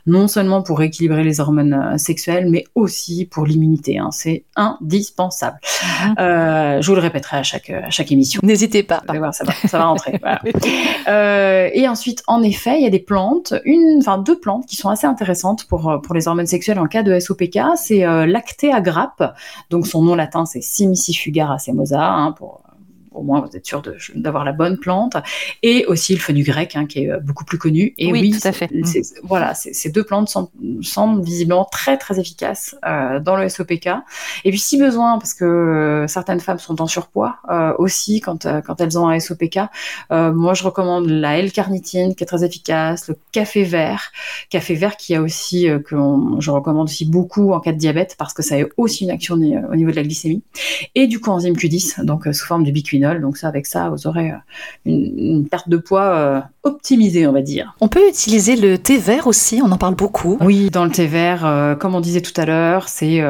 non 0.07 0.29
seulement 0.29 0.63
pour 0.63 0.83
équilibrer 0.83 1.25
les 1.25 1.41
hormones 1.41 1.73
euh, 1.73 1.99
sexuelles 1.99 2.49
mais 2.51 2.65
aussi 2.75 3.25
pour 3.25 3.47
l'immunité 3.47 3.99
hein, 3.99 4.11
c'est 4.13 4.45
indispensable 4.57 5.59
Mhm. 6.05 6.15
euh, 6.19 6.83
je 6.83 6.87
vous 6.89 6.95
le 6.95 7.01
répéterai 7.01 7.39
à 7.39 7.43
chaque 7.43 7.71
à 7.71 7.91
chaque 7.91 8.11
émission 8.13 8.41
N'hésitez 8.43 8.83
pas. 8.83 9.03
Voir, 9.09 9.33
ça 9.35 9.45
va, 9.45 9.53
ça 9.53 9.79
va 9.79 9.85
rentrer. 9.87 10.19
voilà. 10.21 10.41
Et 11.75 11.89
ensuite, 11.89 12.23
en 12.27 12.43
effet, 12.43 12.77
il 12.79 12.85
y 12.85 12.87
a 12.87 12.91
des 12.91 12.99
plantes, 12.99 13.55
une, 13.65 13.99
enfin 14.01 14.19
deux 14.19 14.39
plantes 14.39 14.67
qui 14.67 14.77
sont 14.77 14.89
assez 14.89 15.07
intéressantes 15.07 15.65
pour 15.67 16.01
pour 16.03 16.15
les 16.15 16.29
hormones 16.29 16.47
sexuelles 16.47 16.79
en 16.79 16.87
cas 16.87 17.03
de 17.03 17.19
SOPK. 17.19 17.59
C'est 17.77 18.05
euh, 18.05 18.27
l'actéa 18.27 18.81
donc 19.71 19.87
son 19.87 20.03
nom 20.03 20.15
latin 20.15 20.45
c'est 20.47 20.61
Simicifuga 20.61 21.47
racemosa, 21.47 22.03
hein, 22.03 22.33
pour 22.33 22.63
au 23.19 23.23
moins 23.23 23.41
vous 23.41 23.57
êtes 23.57 23.67
sûr 23.67 23.83
d'avoir 24.15 24.45
la 24.45 24.53
bonne 24.53 24.77
plante, 24.79 25.17
et 25.63 25.85
aussi 25.87 26.15
le 26.15 26.21
fenugrec 26.21 26.77
hein, 26.77 26.87
qui 26.87 27.05
est 27.05 27.11
euh, 27.11 27.19
beaucoup 27.21 27.45
plus 27.45 27.59
connu. 27.59 27.95
Et 27.99 28.07
oui, 28.13 28.21
oui 28.23 28.31
tout 28.41 28.47
à 28.49 28.53
fait. 28.53 28.69
c'est- 28.85 29.15
voilà, 29.23 29.55
ces 29.55 29.91
deux 29.91 30.05
plantes 30.05 30.29
sont, 30.29 30.51
semblent 30.83 31.23
visiblement 31.23 31.67
très 31.71 31.97
très 31.99 32.19
efficaces 32.21 32.77
euh, 32.87 33.21
dans 33.21 33.37
le 33.37 33.49
SOPK. 33.49 33.89
Et 34.45 34.51
puis 34.51 34.59
si 34.59 34.79
besoin, 34.79 35.19
parce 35.19 35.35
que 35.35 35.45
euh, 35.45 36.07
certaines 36.07 36.41
femmes 36.41 36.59
sont 36.59 36.81
en 36.81 36.87
surpoids 36.87 37.37
euh, 37.51 37.73
aussi 37.79 38.21
quand, 38.21 38.47
quand 38.67 38.81
elles 38.81 38.99
ont 38.99 39.09
un 39.09 39.19
SOPK, 39.19 39.59
euh, 40.13 40.33
moi 40.33 40.55
je 40.55 40.63
recommande 40.65 41.07
la 41.09 41.39
L-carnitine 41.39 42.15
qui 42.15 42.23
est 42.25 42.27
très 42.27 42.45
efficace, 42.45 43.09
le 43.09 43.17
café 43.33 43.65
vert, 43.65 44.11
café 44.51 44.75
vert 44.75 44.97
qui 44.97 45.15
a 45.15 45.23
aussi 45.23 45.67
que 45.87 45.95
on- 45.95 46.41
je 46.41 46.51
recommande 46.51 46.85
aussi 46.89 47.05
beaucoup 47.07 47.53
en 47.53 47.61
cas 47.61 47.73
de 47.73 47.79
diabète 47.79 48.15
parce 48.19 48.33
que 48.35 48.43
ça 48.43 48.55
a 48.57 48.63
aussi 48.77 49.05
une 49.05 49.11
action 49.11 49.35
au 49.37 49.77
niveau 49.77 49.91
de 49.91 49.97
la 49.97 50.03
glycémie, 50.03 50.43
et 50.95 51.07
du 51.07 51.19
coenzyme 51.21 51.55
Q10 51.55 52.05
donc 52.05 52.27
sous 52.33 52.47
forme 52.47 52.65
de 52.65 52.71
biquinol. 52.71 53.08
Donc 53.15 53.37
ça 53.37 53.49
avec 53.49 53.67
ça 53.67 53.89
vous 53.89 54.07
aurez 54.07 54.31
euh, 54.31 54.37
une, 54.85 55.19
une 55.19 55.49
perte 55.49 55.69
de 55.69 55.77
poids 55.77 56.15
euh, 56.15 56.41
optimisé, 56.63 57.27
on 57.27 57.33
va 57.33 57.43
dire. 57.43 57.75
On 57.81 57.89
peut 57.89 58.07
utiliser 58.09 58.57
le 58.57 58.79
thé 58.79 58.99
vert 58.99 59.27
aussi, 59.27 59.61
on 59.65 59.71
en 59.71 59.79
parle 59.79 59.95
beaucoup. 59.95 60.39
Oui, 60.41 60.71
dans 60.71 60.85
le 60.85 60.91
thé 60.91 61.07
vert, 61.07 61.45
euh, 61.47 61.75
comme 61.75 61.95
on 61.95 62.01
disait 62.01 62.21
tout 62.21 62.39
à 62.41 62.45
l'heure, 62.45 62.89
c'est 62.89 63.21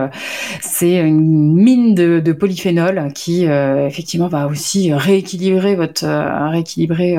c'est 0.61 0.97
une 0.97 1.55
mine 1.55 1.95
de, 1.95 2.21
de 2.21 2.33
polyphénol 2.33 3.13
qui 3.15 3.45
effectivement 3.45 4.29
va 4.29 4.47
aussi 4.47 4.93
rééquilibrer 4.93 5.75
votre 5.75 6.07
rééquilibrer 6.51 7.17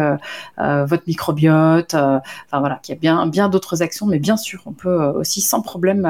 votre 0.57 1.03
microbiote. 1.07 1.93
enfin 1.93 2.59
voilà, 2.59 2.79
qui 2.81 2.91
a 2.91 2.95
bien 2.95 3.25
bien 3.27 3.49
d'autres 3.49 3.81
actions, 3.81 4.05
mais 4.05 4.19
bien 4.19 4.37
sûr, 4.37 4.61
on 4.65 4.71
peut 4.71 4.97
aussi 5.15 5.41
sans 5.41 5.61
problème 5.61 6.05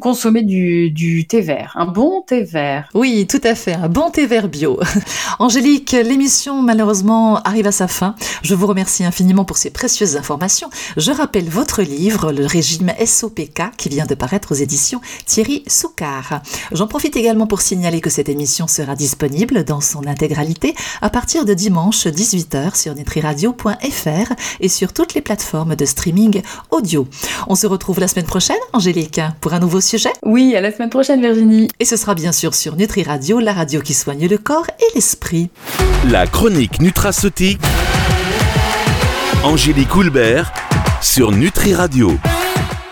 consommer 0.00 0.42
du, 0.42 1.26
thé 1.28 1.40
vert, 1.40 1.74
un 1.76 1.86
bon 1.86 2.22
thé 2.22 2.42
vert. 2.42 2.88
Oui, 2.94 3.26
tout 3.28 3.40
à 3.44 3.54
fait, 3.54 3.74
un 3.74 3.88
bon 3.88 4.10
thé 4.10 4.26
vert 4.26 4.48
bio. 4.48 4.78
Angélique, 5.38 5.92
l'émission 5.92 6.62
malheureusement 6.62 7.40
arrive 7.42 7.66
à 7.66 7.72
sa 7.72 7.88
fin. 7.88 8.14
Je 8.42 8.54
vous 8.54 8.66
remercie 8.66 9.04
infiniment 9.04 9.44
pour 9.44 9.56
ces 9.56 9.70
précieuses 9.70 10.16
informations. 10.16 10.70
Je 10.96 11.12
rappelle 11.12 11.48
votre 11.48 11.82
livre, 11.82 12.32
Le 12.32 12.46
régime 12.46 12.92
SOPK, 13.04 13.76
qui 13.76 13.88
vient 13.88 14.06
de 14.06 14.14
paraître 14.14 14.52
aux 14.52 14.56
éditions 14.56 15.00
Thierry 15.26 15.64
Soucard. 15.66 16.40
J'en 16.72 16.86
profite 16.86 17.16
également 17.16 17.46
pour 17.46 17.60
signaler 17.60 18.00
que 18.00 18.10
cette 18.10 18.28
émission 18.28 18.66
sera 18.66 18.94
disponible 18.94 19.64
dans 19.64 19.80
son 19.80 20.06
intégralité 20.06 20.74
à 21.02 21.10
partir 21.10 21.44
de 21.44 21.54
dimanche 21.54 22.06
18h 22.06 22.80
sur 22.80 22.94
nutriradio.fr 22.94 24.32
et 24.60 24.68
sur 24.68 24.92
toutes 24.92 25.14
les 25.14 25.20
plateformes 25.20 25.76
de 25.76 25.84
streaming 25.84 26.42
audio. 26.70 27.06
On 27.46 27.54
se 27.54 27.66
retrouve 27.66 28.00
la 28.00 28.08
semaine 28.08 28.26
prochaine, 28.26 28.56
Angélique, 28.72 29.20
pour 29.40 29.54
un 29.58 29.60
nouveau 29.60 29.80
sujet 29.80 30.12
Oui, 30.24 30.54
à 30.54 30.60
la 30.60 30.70
semaine 30.72 30.88
prochaine 30.88 31.20
Virginie. 31.20 31.68
Et 31.80 31.84
ce 31.84 31.96
sera 31.96 32.14
bien 32.14 32.30
sûr 32.30 32.54
sur 32.54 32.76
Nutri 32.76 33.02
Radio, 33.02 33.40
la 33.40 33.52
radio 33.52 33.80
qui 33.80 33.92
soigne 33.92 34.28
le 34.28 34.38
corps 34.38 34.66
et 34.78 34.94
l'esprit. 34.94 35.50
La 36.10 36.28
chronique 36.28 36.80
nutraceutique. 36.80 37.60
Angélique 39.42 39.94
Houlbert 39.96 40.52
sur 41.00 41.32
Nutri 41.32 41.74
Radio. 41.74 42.12